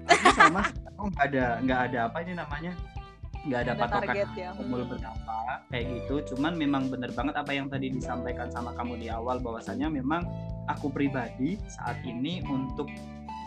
[0.05, 0.61] Aku sama
[1.01, 2.71] aku nggak ada nggak ada apa ini namanya
[3.41, 4.49] nggak ada Ada patokan ya.
[4.55, 4.89] umur Hmm.
[4.93, 5.37] berapa
[5.67, 9.89] kayak gitu cuman memang bener banget apa yang tadi disampaikan sama kamu di awal bahwasanya
[9.89, 10.21] memang
[10.67, 12.85] aku pribadi saat ini untuk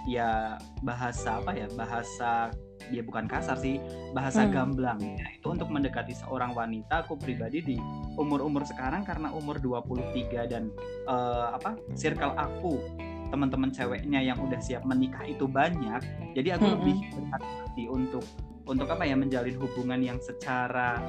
[0.04, 2.50] ya bahasa apa ya bahasa
[2.92, 3.80] dia bukan kasar sih
[4.12, 4.52] bahasa Hmm.
[4.52, 7.76] gamblang ya, itu untuk mendekati seorang wanita aku pribadi di
[8.14, 10.68] umur-umur sekarang karena umur 23 dan
[11.06, 12.82] eh, apa circle aku
[13.30, 16.02] teman-teman ceweknya yang udah siap menikah itu banyak
[16.34, 16.74] jadi aku Mm-mm.
[16.78, 18.24] lebih berhati-hati untuk
[18.64, 21.00] untuk apa ya menjalin hubungan yang secara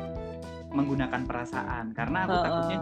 [0.76, 2.44] menggunakan perasaan karena aku Heeh.
[2.44, 2.78] takutnya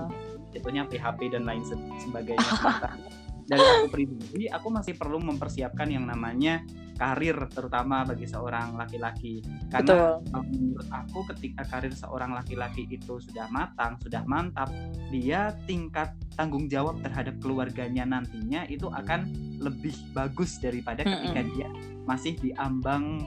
[0.53, 2.49] jatuhnya PHP dan lain se- sebagainya
[3.49, 6.63] dari aku pribadi aku masih perlu mempersiapkan yang namanya
[6.95, 9.41] karir terutama bagi seorang laki-laki
[9.73, 14.69] karena betul menurut aku ketika karir seorang laki-laki itu sudah matang, sudah mantap,
[15.09, 21.53] dia tingkat tanggung jawab terhadap keluarganya nantinya itu akan lebih bagus daripada ketika Mm-mm.
[21.57, 21.69] dia
[22.05, 23.25] masih di ambang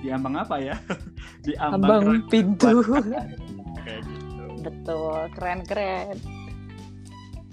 [0.00, 0.76] di ambang apa ya?
[1.46, 2.82] di ambang rangka pintu.
[2.86, 4.44] Kayak gitu.
[4.62, 6.16] betul keren keren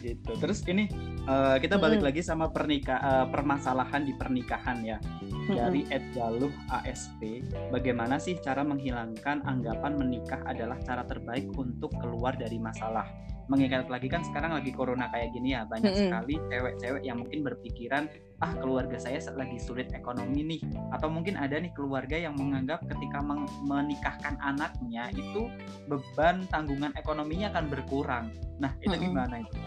[0.05, 0.31] gitu.
[0.37, 0.85] Terus ini
[1.25, 2.09] eh, kita balik Mm-mm.
[2.13, 4.97] lagi sama pernikah eh, permasalahan di pernikahan ya.
[5.45, 12.33] dari Ed Galuh ASP, bagaimana sih cara menghilangkan anggapan menikah adalah cara terbaik untuk keluar
[12.33, 13.05] dari masalah?
[13.45, 16.01] Mengingat lagi kan sekarang lagi corona kayak gini ya, banyak Mm-mm.
[16.09, 18.09] sekali cewek-cewek yang mungkin berpikiran,
[18.41, 23.21] ah keluarga saya lagi sulit ekonomi nih, atau mungkin ada nih keluarga yang menganggap ketika
[23.69, 25.45] menikahkan anaknya itu
[25.85, 28.25] beban tanggungan ekonominya akan berkurang.
[28.57, 29.13] Nah itu Mm-mm.
[29.13, 29.57] gimana itu?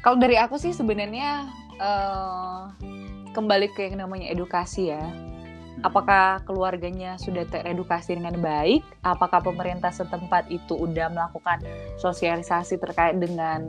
[0.00, 2.62] Kalau dari aku sih sebenarnya eh,
[3.36, 5.04] kembali ke yang namanya edukasi ya.
[5.82, 8.86] Apakah keluarganya sudah teredukasi dengan baik?
[9.02, 11.58] Apakah pemerintah setempat itu udah melakukan
[11.98, 13.66] sosialisasi terkait dengan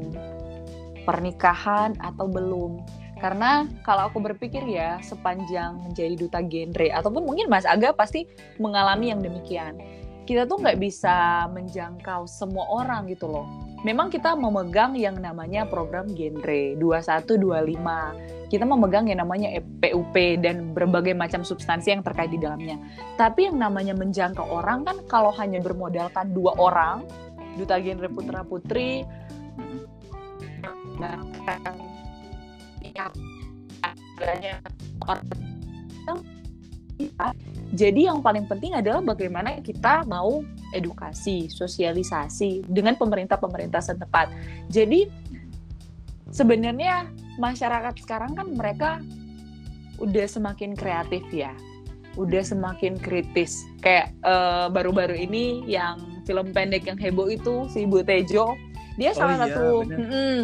[1.09, 2.85] pernikahan atau belum?
[3.17, 8.29] Karena kalau aku berpikir ya sepanjang menjadi duta genre ataupun mungkin Mas Aga pasti
[8.61, 9.81] mengalami yang demikian.
[10.29, 13.49] Kita tuh nggak bisa menjangkau semua orang gitu loh.
[13.81, 19.49] Memang kita memegang yang namanya program genre 2125 kita memegang yang namanya
[19.81, 20.13] PUP
[20.45, 22.77] dan berbagai macam substansi yang terkait di dalamnya.
[23.17, 27.01] Tapi yang namanya menjangkau orang kan kalau hanya bermodalkan dua orang,
[27.57, 29.01] duta genre putra putri,
[31.01, 31.17] nah,
[34.21, 34.61] adanya
[35.09, 35.25] orang
[37.73, 40.45] jadi yang paling penting adalah bagaimana kita mau
[40.77, 44.29] edukasi, sosialisasi dengan pemerintah-pemerintah setempat.
[44.69, 45.09] Jadi
[46.33, 48.99] sebenarnya masyarakat sekarang kan mereka
[50.01, 51.53] udah semakin kreatif ya,
[52.17, 53.63] udah semakin kritis.
[53.85, 58.57] Kayak eh, baru-baru ini yang film pendek yang heboh itu si Ibu Tejo,
[58.97, 59.67] dia Oh salah iya, satu.
[59.85, 60.41] Mm-mm.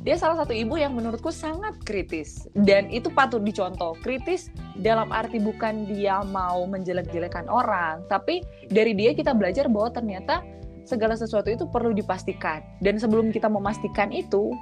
[0.00, 3.92] dia salah satu ibu yang menurutku sangat kritis dan itu patut dicontoh.
[4.00, 4.48] Kritis
[4.80, 8.40] dalam arti bukan dia mau menjelek-jelekan orang, tapi
[8.72, 10.40] dari dia kita belajar bahwa ternyata
[10.88, 12.64] segala sesuatu itu perlu dipastikan.
[12.80, 14.56] Dan sebelum kita memastikan itu,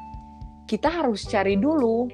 [0.69, 2.07] kita harus cari dulu.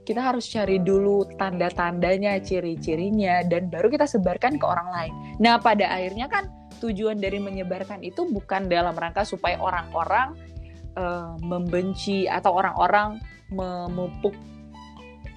[0.00, 5.12] Kita harus cari dulu tanda-tandanya, ciri-cirinya, dan baru kita sebarkan ke orang lain.
[5.38, 6.48] Nah, pada akhirnya kan
[6.80, 10.34] tujuan dari menyebarkan itu bukan dalam rangka supaya orang-orang
[10.96, 13.20] eh, membenci atau orang-orang
[13.52, 14.32] memupuk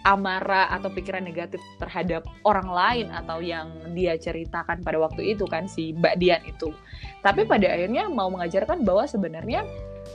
[0.03, 5.67] amarah atau pikiran negatif terhadap orang lain atau yang dia ceritakan pada waktu itu kan
[5.67, 6.75] si Mbak Dian itu.
[7.23, 9.63] Tapi pada akhirnya mau mengajarkan bahwa sebenarnya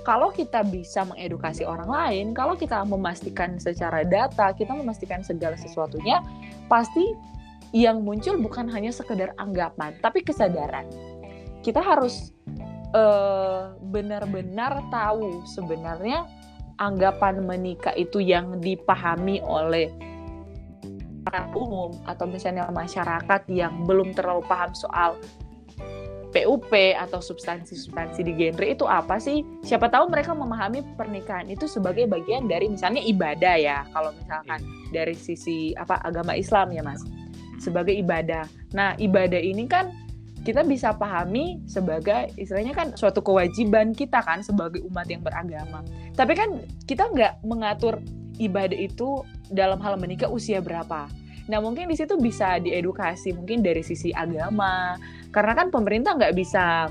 [0.05, 6.25] kalau kita bisa mengedukasi orang lain, kalau kita memastikan secara data, kita memastikan segala sesuatunya,
[6.69, 7.13] pasti
[7.77, 10.89] yang muncul bukan hanya sekedar anggapan, tapi kesadaran.
[11.61, 12.33] Kita harus
[12.97, 13.63] eh,
[13.93, 16.25] benar-benar tahu sebenarnya
[16.81, 19.93] anggapan menikah itu yang dipahami oleh
[21.29, 25.21] masyarakat umum atau misalnya masyarakat yang belum terlalu paham soal
[26.29, 29.41] PUP atau substansi-substansi di genre itu apa sih?
[29.65, 33.79] Siapa tahu mereka memahami pernikahan itu sebagai bagian dari misalnya ibadah ya.
[33.91, 34.61] Kalau misalkan
[34.93, 37.01] dari sisi apa agama Islam ya, Mas.
[37.59, 38.45] Sebagai ibadah.
[38.77, 39.91] Nah, ibadah ini kan
[40.45, 45.83] kita bisa pahami sebagai istilahnya kan suatu kewajiban kita kan sebagai umat yang beragama.
[46.15, 47.99] Tapi kan kita nggak mengatur
[48.39, 51.11] ibadah itu dalam hal menikah usia berapa.
[51.49, 55.01] Nah mungkin di situ bisa diedukasi mungkin dari sisi agama,
[55.31, 56.89] karena kan pemerintah nggak bisa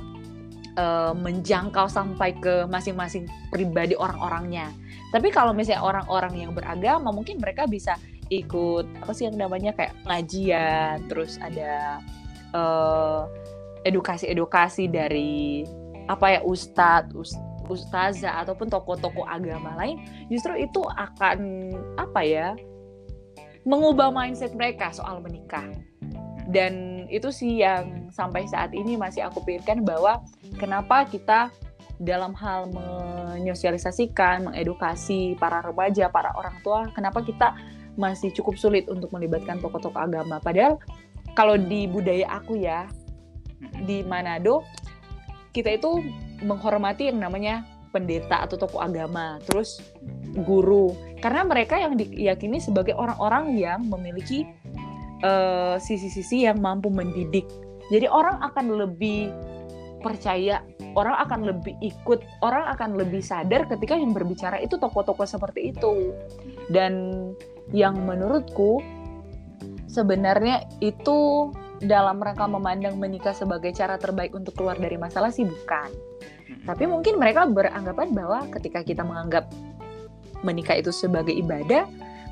[0.77, 4.71] uh, menjangkau sampai ke masing-masing pribadi orang-orangnya.
[5.09, 9.95] Tapi kalau misalnya orang-orang yang beragama, mungkin mereka bisa ikut apa sih yang namanya kayak
[10.03, 12.03] pengajian, terus ada
[12.51, 13.25] uh,
[13.88, 15.63] edukasi-edukasi dari
[16.11, 19.99] apa ya ustadz, ust ustazah ataupun tokoh-tokoh agama lain,
[20.31, 21.39] justru itu akan
[21.99, 22.47] apa ya
[23.67, 25.67] mengubah mindset mereka soal menikah.
[26.47, 30.23] Dan itu sih yang sampai saat ini masih aku pikirkan bahwa
[30.55, 31.51] kenapa kita
[31.99, 37.51] dalam hal menyosialisasikan, mengedukasi para remaja, para orang tua, kenapa kita
[37.97, 40.37] masih cukup sulit untuk melibatkan tokoh-tokoh agama.
[40.39, 40.77] Padahal
[41.33, 42.85] kalau di budaya aku ya,
[43.83, 44.61] di Manado,
[45.51, 46.05] kita itu
[46.45, 49.81] menghormati yang namanya pendeta atau tokoh agama, terus
[50.45, 54.45] guru, karena mereka yang diyakini sebagai orang-orang yang memiliki
[55.82, 57.45] sisi-sisi uh, yang mampu mendidik.
[57.88, 59.32] Jadi orang akan lebih
[60.03, 60.61] percaya,
[60.93, 66.13] orang akan lebih ikut, orang akan lebih sadar ketika yang berbicara itu tokoh-tokoh seperti itu.
[66.70, 66.93] Dan
[67.72, 68.84] yang menurutku
[69.88, 71.49] sebenarnya itu
[71.82, 75.89] dalam rangka memandang menikah sebagai cara terbaik untuk keluar dari masalah sih bukan.
[76.65, 79.47] Tapi mungkin mereka beranggapan bahwa ketika kita menganggap
[80.41, 81.88] menikah itu sebagai ibadah,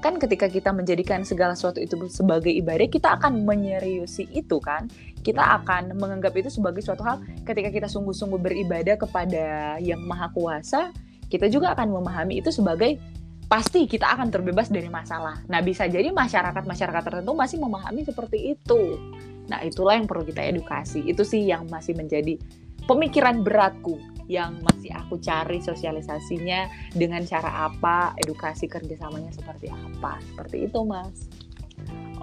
[0.05, 4.85] kan ketika kita menjadikan segala sesuatu itu sebagai ibadah, kita akan menyeriusi itu kan.
[5.25, 10.93] Kita akan menganggap itu sebagai suatu hal ketika kita sungguh-sungguh beribadah kepada yang maha kuasa,
[11.33, 13.01] kita juga akan memahami itu sebagai
[13.49, 15.41] pasti kita akan terbebas dari masalah.
[15.49, 19.01] Nah, bisa jadi masyarakat-masyarakat tertentu masih memahami seperti itu.
[19.49, 21.01] Nah, itulah yang perlu kita edukasi.
[21.01, 22.37] Itu sih yang masih menjadi
[22.85, 30.17] pemikiran beratku yang masih aku cari sosialisasinya dengan cara apa, edukasi kerjasamanya seperti apa.
[30.21, 31.29] Seperti itu, Mas.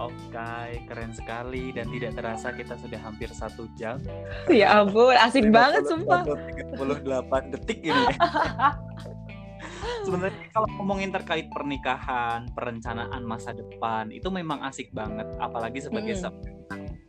[0.00, 4.00] Oke, keren sekali dan tidak terasa kita sudah hampir satu jam.
[4.50, 6.24] Ya ampun, asik banget sumpah.
[6.80, 8.04] 38 detik ini.
[10.02, 16.32] sebenarnya kalau ngomongin terkait pernikahan, perencanaan masa depan itu memang asik banget, apalagi sebagai hmm.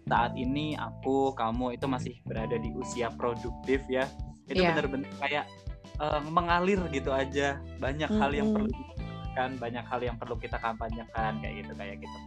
[0.09, 4.05] saat ini aku, kamu itu masih berada di usia produktif ya.
[4.47, 4.75] Itu yeah.
[4.75, 5.45] benar-benar kayak
[5.99, 8.19] uh, mengalir gitu aja, banyak hmm.
[8.19, 8.69] hal yang perlu
[9.33, 12.17] kan banyak hal yang perlu kita kampanyekan kayak gitu kayak gitu.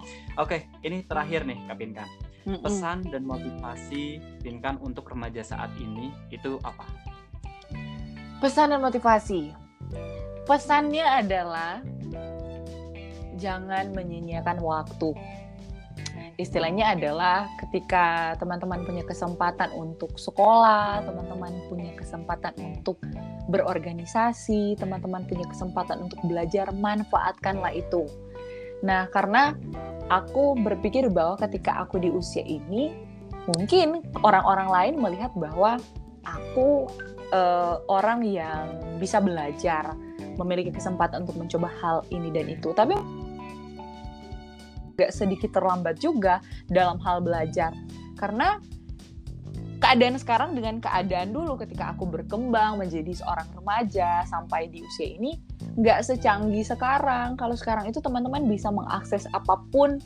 [0.42, 2.08] Oke, ini terakhir nih Kak Pinkan.
[2.46, 6.82] Pesan dan motivasi Pinkan untuk remaja saat ini itu apa?
[8.42, 9.54] Pesan dan motivasi
[10.46, 11.82] pesannya adalah
[13.36, 15.10] jangan menyia-nyiakan waktu.
[16.37, 23.01] Istilahnya adalah ketika teman-teman punya kesempatan untuk sekolah, teman-teman punya kesempatan untuk
[23.49, 28.05] berorganisasi, teman-teman punya kesempatan untuk belajar, manfaatkanlah itu.
[28.84, 29.57] Nah, karena
[30.12, 32.93] aku berpikir bahwa ketika aku di usia ini,
[33.57, 35.80] mungkin orang-orang lain melihat bahwa
[36.28, 36.84] aku
[37.32, 39.97] uh, orang yang bisa belajar,
[40.37, 42.76] memiliki kesempatan untuk mencoba hal ini dan itu.
[42.76, 42.93] Tapi
[44.97, 46.40] agak sedikit terlambat juga
[46.72, 47.76] dalam hal belajar
[48.16, 48.57] karena
[49.76, 55.36] keadaan sekarang dengan keadaan dulu ketika aku berkembang menjadi seorang remaja sampai di usia ini
[55.76, 57.36] nggak secanggih sekarang.
[57.36, 60.01] Kalau sekarang itu teman-teman bisa mengakses apa pun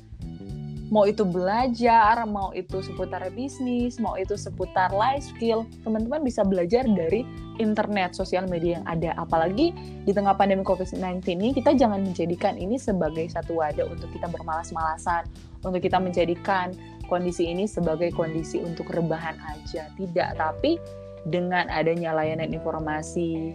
[0.91, 6.83] mau itu belajar, mau itu seputar bisnis, mau itu seputar life skill, teman-teman bisa belajar
[6.83, 7.23] dari
[7.63, 9.15] internet, sosial media yang ada.
[9.15, 9.71] Apalagi
[10.03, 15.31] di tengah pandemi COVID-19 ini, kita jangan menjadikan ini sebagai satu wadah untuk kita bermalas-malasan,
[15.63, 16.75] untuk kita menjadikan
[17.07, 19.87] kondisi ini sebagai kondisi untuk rebahan aja.
[19.95, 20.75] Tidak, tapi
[21.23, 23.55] dengan adanya layanan informasi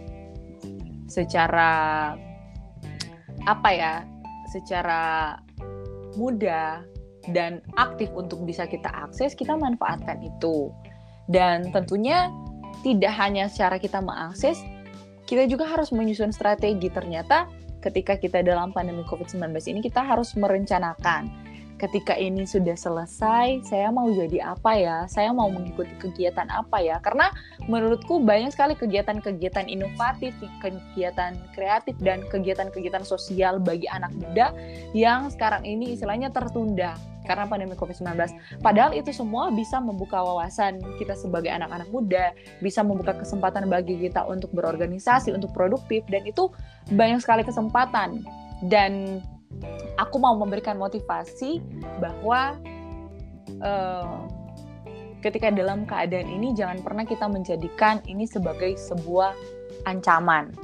[1.04, 2.16] secara
[3.44, 3.94] apa ya,
[4.48, 5.36] secara
[6.16, 6.95] mudah
[7.30, 10.70] dan aktif untuk bisa kita akses, kita manfaatkan itu.
[11.26, 12.30] Dan tentunya
[12.86, 14.62] tidak hanya secara kita mengakses,
[15.26, 16.86] kita juga harus menyusun strategi.
[16.86, 17.50] Ternyata
[17.82, 21.46] ketika kita dalam pandemi COVID-19 ini kita harus merencanakan
[21.76, 24.98] ketika ini sudah selesai, saya mau jadi apa ya?
[25.12, 26.96] Saya mau mengikuti kegiatan apa ya?
[27.04, 27.28] Karena
[27.68, 30.32] menurutku banyak sekali kegiatan-kegiatan inovatif,
[30.64, 34.56] kegiatan kreatif dan kegiatan-kegiatan sosial bagi anak muda
[34.96, 36.96] yang sekarang ini istilahnya tertunda
[37.26, 38.16] karena pandemi COVID-19.
[38.62, 44.24] Padahal itu semua bisa membuka wawasan kita sebagai anak-anak muda, bisa membuka kesempatan bagi kita
[44.24, 46.48] untuk berorganisasi, untuk produktif, dan itu
[46.94, 48.22] banyak sekali kesempatan.
[48.64, 49.20] Dan
[50.00, 51.60] aku mau memberikan motivasi
[52.00, 52.56] bahwa
[53.60, 54.24] uh,
[55.20, 59.34] ketika dalam keadaan ini jangan pernah kita menjadikan ini sebagai sebuah
[59.88, 60.54] ancaman.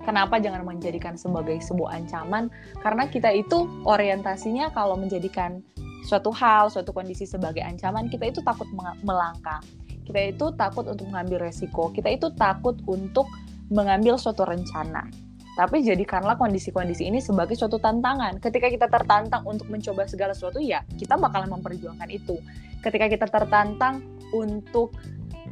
[0.00, 2.48] Kenapa jangan menjadikan sebagai sebuah ancaman?
[2.80, 5.60] Karena kita itu orientasinya kalau menjadikan
[6.08, 8.66] suatu hal, suatu kondisi sebagai ancaman, kita itu takut
[9.04, 9.60] melangkah.
[10.08, 11.92] Kita itu takut untuk mengambil resiko.
[11.92, 13.28] Kita itu takut untuk
[13.70, 15.06] mengambil suatu rencana.
[15.54, 18.40] Tapi jadikanlah kondisi-kondisi ini sebagai suatu tantangan.
[18.40, 22.40] Ketika kita tertantang untuk mencoba segala sesuatu, ya kita bakalan memperjuangkan itu.
[22.80, 24.00] Ketika kita tertantang
[24.32, 24.96] untuk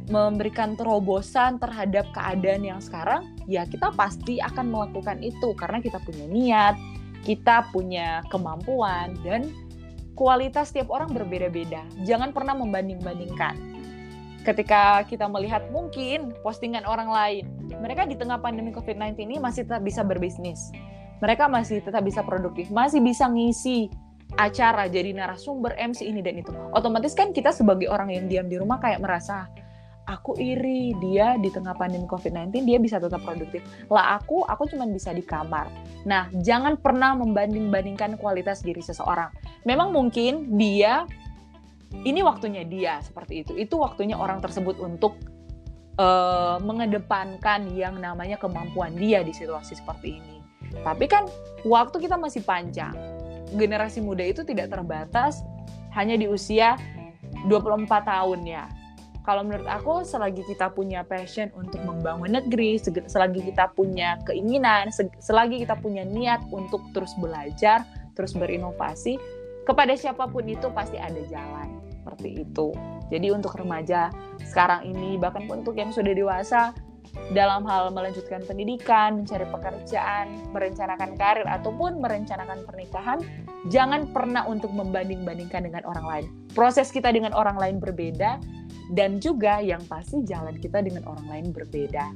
[0.09, 6.25] memberikan terobosan terhadap keadaan yang sekarang, ya kita pasti akan melakukan itu karena kita punya
[6.25, 6.75] niat,
[7.23, 9.53] kita punya kemampuan, dan
[10.17, 11.85] kualitas setiap orang berbeda-beda.
[12.03, 13.79] Jangan pernah membanding-bandingkan
[14.47, 17.45] ketika kita melihat mungkin postingan orang lain,
[17.83, 20.71] mereka di tengah pandemi COVID-19 ini masih tetap bisa berbisnis.
[21.19, 23.91] Mereka masih tetap bisa produktif, masih bisa ngisi
[24.39, 26.53] acara jadi narasumber MC ini dan itu.
[26.71, 29.51] Otomatis kan kita sebagai orang yang diam di rumah kayak merasa
[30.09, 33.61] aku iri dia di tengah pandemi COVID-19 dia bisa tetap produktif.
[33.93, 35.69] Lah aku, aku cuma bisa di kamar.
[36.09, 39.29] Nah, jangan pernah membanding-bandingkan kualitas diri seseorang.
[39.69, 41.05] Memang mungkin dia
[42.01, 43.53] ini waktunya dia seperti itu.
[43.53, 45.21] Itu waktunya orang tersebut untuk
[46.01, 50.37] uh, mengedepankan yang namanya kemampuan dia di situasi seperti ini.
[50.81, 51.29] Tapi kan
[51.61, 52.97] waktu kita masih panjang.
[53.49, 55.41] Generasi muda itu tidak terbatas
[55.97, 56.77] hanya di usia
[57.49, 58.65] 24 tahun ya.
[59.29, 64.89] Kalau menurut aku selagi kita punya passion untuk membangun negeri, selagi kita punya keinginan,
[65.21, 67.85] selagi kita punya niat untuk terus belajar,
[68.17, 69.21] terus berinovasi,
[69.69, 72.73] kepada siapa pun itu pasti ada jalan seperti itu.
[73.13, 74.09] Jadi untuk remaja
[74.49, 76.73] sekarang ini bahkan untuk yang sudah dewasa
[77.29, 80.25] dalam hal melanjutkan pendidikan, mencari pekerjaan,
[80.57, 83.21] merencanakan karir ataupun merencanakan pernikahan,
[83.69, 86.25] jangan pernah untuk membanding-bandingkan dengan orang lain.
[86.57, 88.41] Proses kita dengan orang lain berbeda
[88.89, 92.13] dan juga yang pasti jalan kita dengan orang lain berbeda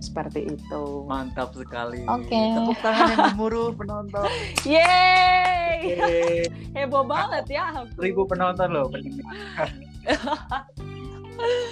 [0.00, 1.04] seperti itu.
[1.06, 2.02] Mantap sekali.
[2.08, 2.32] Oke.
[2.32, 2.56] Okay.
[2.56, 4.26] Tepuk tangan yang gemuruh penonton.
[4.68, 6.48] Yeay.
[6.72, 7.84] Heboh banget ya.
[8.00, 8.88] Ribu penonton loh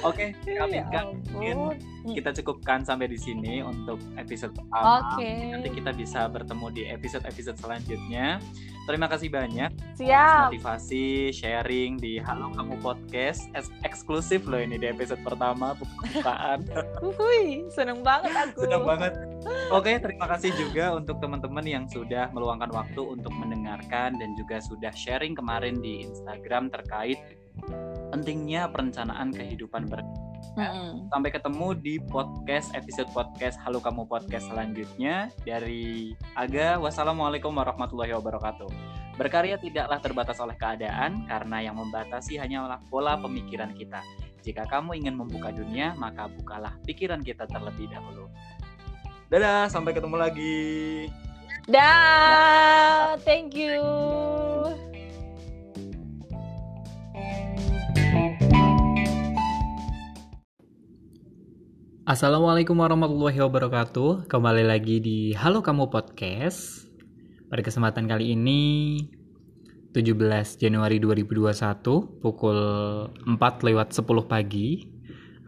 [0.07, 1.03] Oke, okay, kami ya
[1.35, 1.59] mungkin
[2.14, 5.12] kita cukupkan sampai di sini untuk episode pertama.
[5.12, 5.27] Oke.
[5.27, 5.53] Okay.
[5.53, 8.41] Nanti kita bisa bertemu di episode-episode selanjutnya.
[8.89, 9.69] Terima kasih banyak.
[10.01, 10.49] Siap.
[10.49, 13.53] Motivasi, sharing di Halo Kamu Podcast.
[13.85, 16.64] eksklusif loh ini di episode pertama pembukaan.
[17.05, 18.64] Wuhui, seneng banget aku.
[18.64, 19.12] Seneng banget.
[19.69, 24.93] Oke, terima kasih juga untuk teman-teman yang sudah meluangkan waktu untuk mendengarkan dan juga sudah
[24.97, 27.21] sharing kemarin di Instagram terkait
[28.09, 30.00] pentingnya perencanaan kehidupan ber
[30.59, 31.06] Hmm.
[31.14, 36.82] Sampai ketemu di podcast episode podcast Halo Kamu Podcast selanjutnya dari Aga.
[36.82, 38.66] Wassalamualaikum warahmatullahi wabarakatuh.
[39.14, 44.02] Berkarya tidaklah terbatas oleh keadaan karena yang membatasi hanyalah pola pemikiran kita.
[44.42, 48.26] Jika kamu ingin membuka dunia, maka bukalah pikiran kita terlebih dahulu.
[49.30, 50.59] Dadah, sampai ketemu lagi.
[51.70, 53.78] Dah, thank you.
[62.09, 64.32] Assalamualaikum warahmatullahi wabarakatuh.
[64.32, 66.88] Kembali lagi di Halo Kamu Podcast.
[67.52, 68.61] Pada kesempatan kali ini
[69.92, 70.16] 17
[70.56, 71.84] Januari 2021
[72.24, 72.59] pukul
[73.12, 74.88] 4 lewat 10 pagi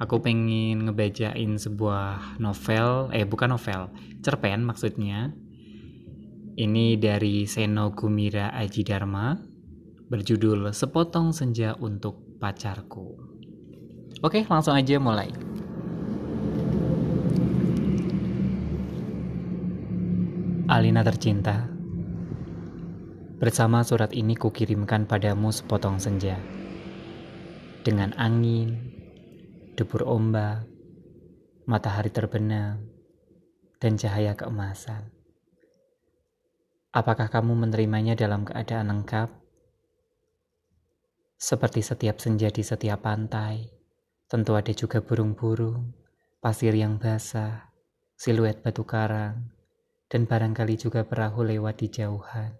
[0.04, 3.88] aku pengen ngebacain sebuah novel eh bukan novel
[4.20, 5.32] cerpen maksudnya
[6.60, 9.32] ini dari Seno Gumira Aji Dharma
[10.12, 13.16] berjudul Sepotong Senja untuk Pacarku
[14.20, 15.49] oke langsung aja mulai
[20.70, 21.66] Alina tercinta,
[23.42, 26.38] bersama surat ini kukirimkan padamu sepotong senja.
[27.82, 28.78] Dengan angin,
[29.74, 30.62] debur ombak,
[31.66, 32.86] matahari terbenam,
[33.82, 35.10] dan cahaya keemasan.
[36.94, 39.26] Apakah kamu menerimanya dalam keadaan lengkap?
[41.34, 43.66] Seperti setiap senja di setiap pantai,
[44.30, 45.90] tentu ada juga burung-burung,
[46.38, 47.74] pasir yang basah,
[48.14, 49.58] siluet batu karang,
[50.10, 52.50] dan barangkali juga perahu lewat di jauhan.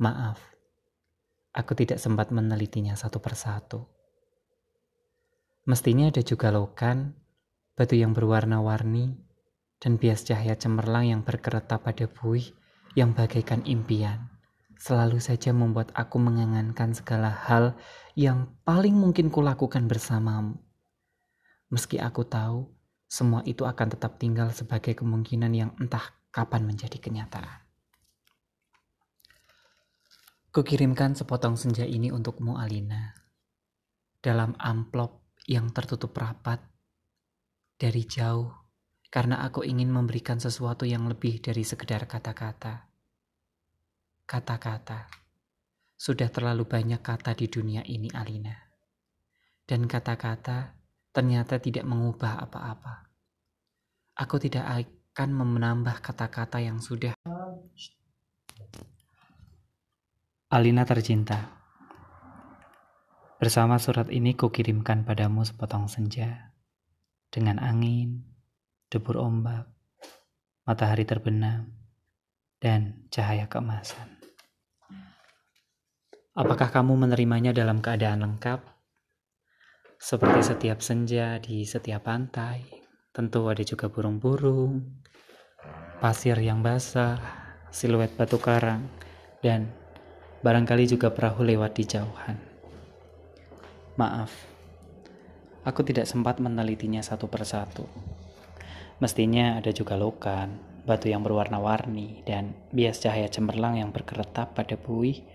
[0.00, 0.40] Maaf,
[1.52, 3.84] aku tidak sempat menelitinya satu persatu.
[5.68, 7.12] Mestinya ada juga lokan,
[7.76, 9.20] batu yang berwarna-warni,
[9.76, 12.56] dan bias cahaya cemerlang yang berkeretap pada buih
[12.96, 14.32] yang bagaikan impian.
[14.80, 17.76] Selalu saja membuat aku mengangankan segala hal
[18.16, 20.56] yang paling mungkin kulakukan bersamamu.
[21.68, 22.77] Meski aku tahu
[23.08, 27.64] semua itu akan tetap tinggal sebagai kemungkinan yang entah kapan menjadi kenyataan.
[30.52, 33.16] Kukirimkan sepotong senja ini untukmu Alina.
[34.18, 36.58] dalam amplop yang tertutup rapat
[37.78, 38.50] dari jauh
[39.08, 42.90] karena aku ingin memberikan sesuatu yang lebih dari sekedar kata-kata.
[44.28, 45.08] Kata-kata.
[45.94, 48.54] Sudah terlalu banyak kata di dunia ini, Alina.
[49.64, 50.77] Dan kata-kata
[51.12, 53.08] ternyata tidak mengubah apa-apa.
[54.18, 57.14] Aku tidak akan menambah kata-kata yang sudah.
[60.48, 61.58] Alina tercinta.
[63.38, 66.50] Bersama surat ini kukirimkan padamu sepotong senja
[67.30, 68.26] dengan angin,
[68.90, 69.70] debur ombak,
[70.66, 71.70] matahari terbenam,
[72.58, 74.18] dan cahaya keemasan.
[76.38, 78.77] Apakah kamu menerimanya dalam keadaan lengkap?
[79.98, 82.62] Seperti setiap senja di setiap pantai,
[83.10, 84.78] tentu ada juga burung-burung,
[85.98, 87.18] pasir yang basah,
[87.74, 88.86] siluet batu karang,
[89.42, 89.66] dan
[90.46, 92.38] barangkali juga perahu lewat di jauhan.
[93.98, 94.30] Maaf,
[95.66, 97.90] aku tidak sempat menelitinya satu persatu.
[99.02, 105.26] Mestinya ada juga lokan, batu yang berwarna-warni, dan bias cahaya cemerlang yang berkeretap pada buih,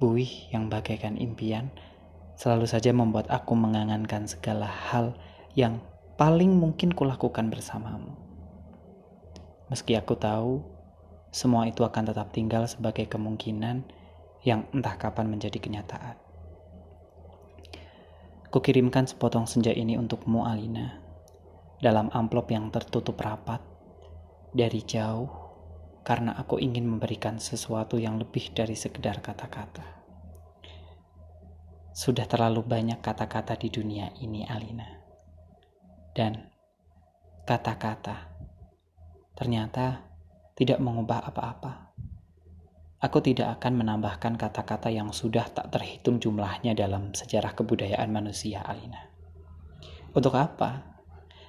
[0.00, 1.68] buih yang bagaikan impian,
[2.36, 5.16] selalu saja membuat aku mengangankan segala hal
[5.56, 5.80] yang
[6.20, 8.12] paling mungkin kulakukan bersamamu.
[9.72, 10.62] Meski aku tahu,
[11.32, 13.82] semua itu akan tetap tinggal sebagai kemungkinan
[14.46, 16.16] yang entah kapan menjadi kenyataan.
[18.52, 21.02] Kukirimkan sepotong senja ini untukmu, Alina,
[21.82, 23.58] dalam amplop yang tertutup rapat
[24.54, 25.28] dari jauh,
[26.06, 29.95] karena aku ingin memberikan sesuatu yang lebih dari sekedar kata-kata.
[31.96, 34.84] Sudah terlalu banyak kata-kata di dunia ini, Alina,
[36.12, 36.52] dan
[37.48, 38.36] kata-kata
[39.32, 40.04] ternyata
[40.52, 41.96] tidak mengubah apa-apa.
[43.00, 49.08] Aku tidak akan menambahkan kata-kata yang sudah tak terhitung jumlahnya dalam sejarah kebudayaan manusia, Alina.
[50.12, 51.00] Untuk apa?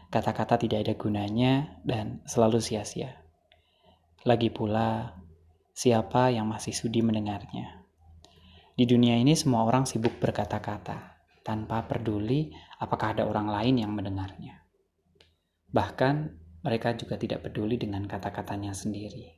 [0.07, 3.19] Kata-kata tidak ada gunanya dan selalu sia-sia.
[4.23, 5.11] Lagi pula,
[5.75, 7.76] siapa yang masih sudi mendengarnya?
[8.77, 14.61] Di dunia ini semua orang sibuk berkata-kata, tanpa peduli apakah ada orang lain yang mendengarnya.
[15.73, 16.15] Bahkan,
[16.61, 19.37] mereka juga tidak peduli dengan kata-katanya sendiri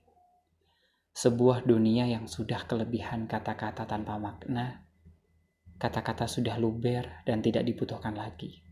[1.19, 4.87] sebuah dunia yang sudah kelebihan kata-kata tanpa makna,
[5.75, 8.63] kata-kata sudah luber dan tidak dibutuhkan lagi.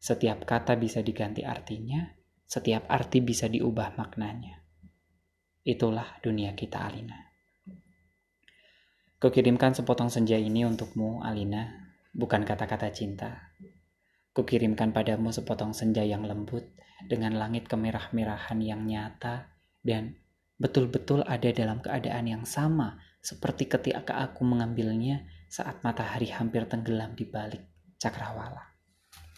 [0.00, 2.00] Setiap kata bisa diganti artinya,
[2.48, 4.56] setiap arti bisa diubah maknanya.
[5.68, 7.23] Itulah dunia kita, Alina.
[9.24, 13.56] Kukirimkan sepotong senja ini untukmu, Alina, bukan kata-kata cinta.
[14.36, 16.68] Kukirimkan padamu sepotong senja yang lembut
[17.08, 19.48] dengan langit kemerah-merahan yang nyata
[19.80, 20.20] dan
[20.60, 27.24] betul-betul ada dalam keadaan yang sama seperti ketika aku mengambilnya saat matahari hampir tenggelam di
[27.24, 27.64] balik
[27.96, 28.73] cakrawala.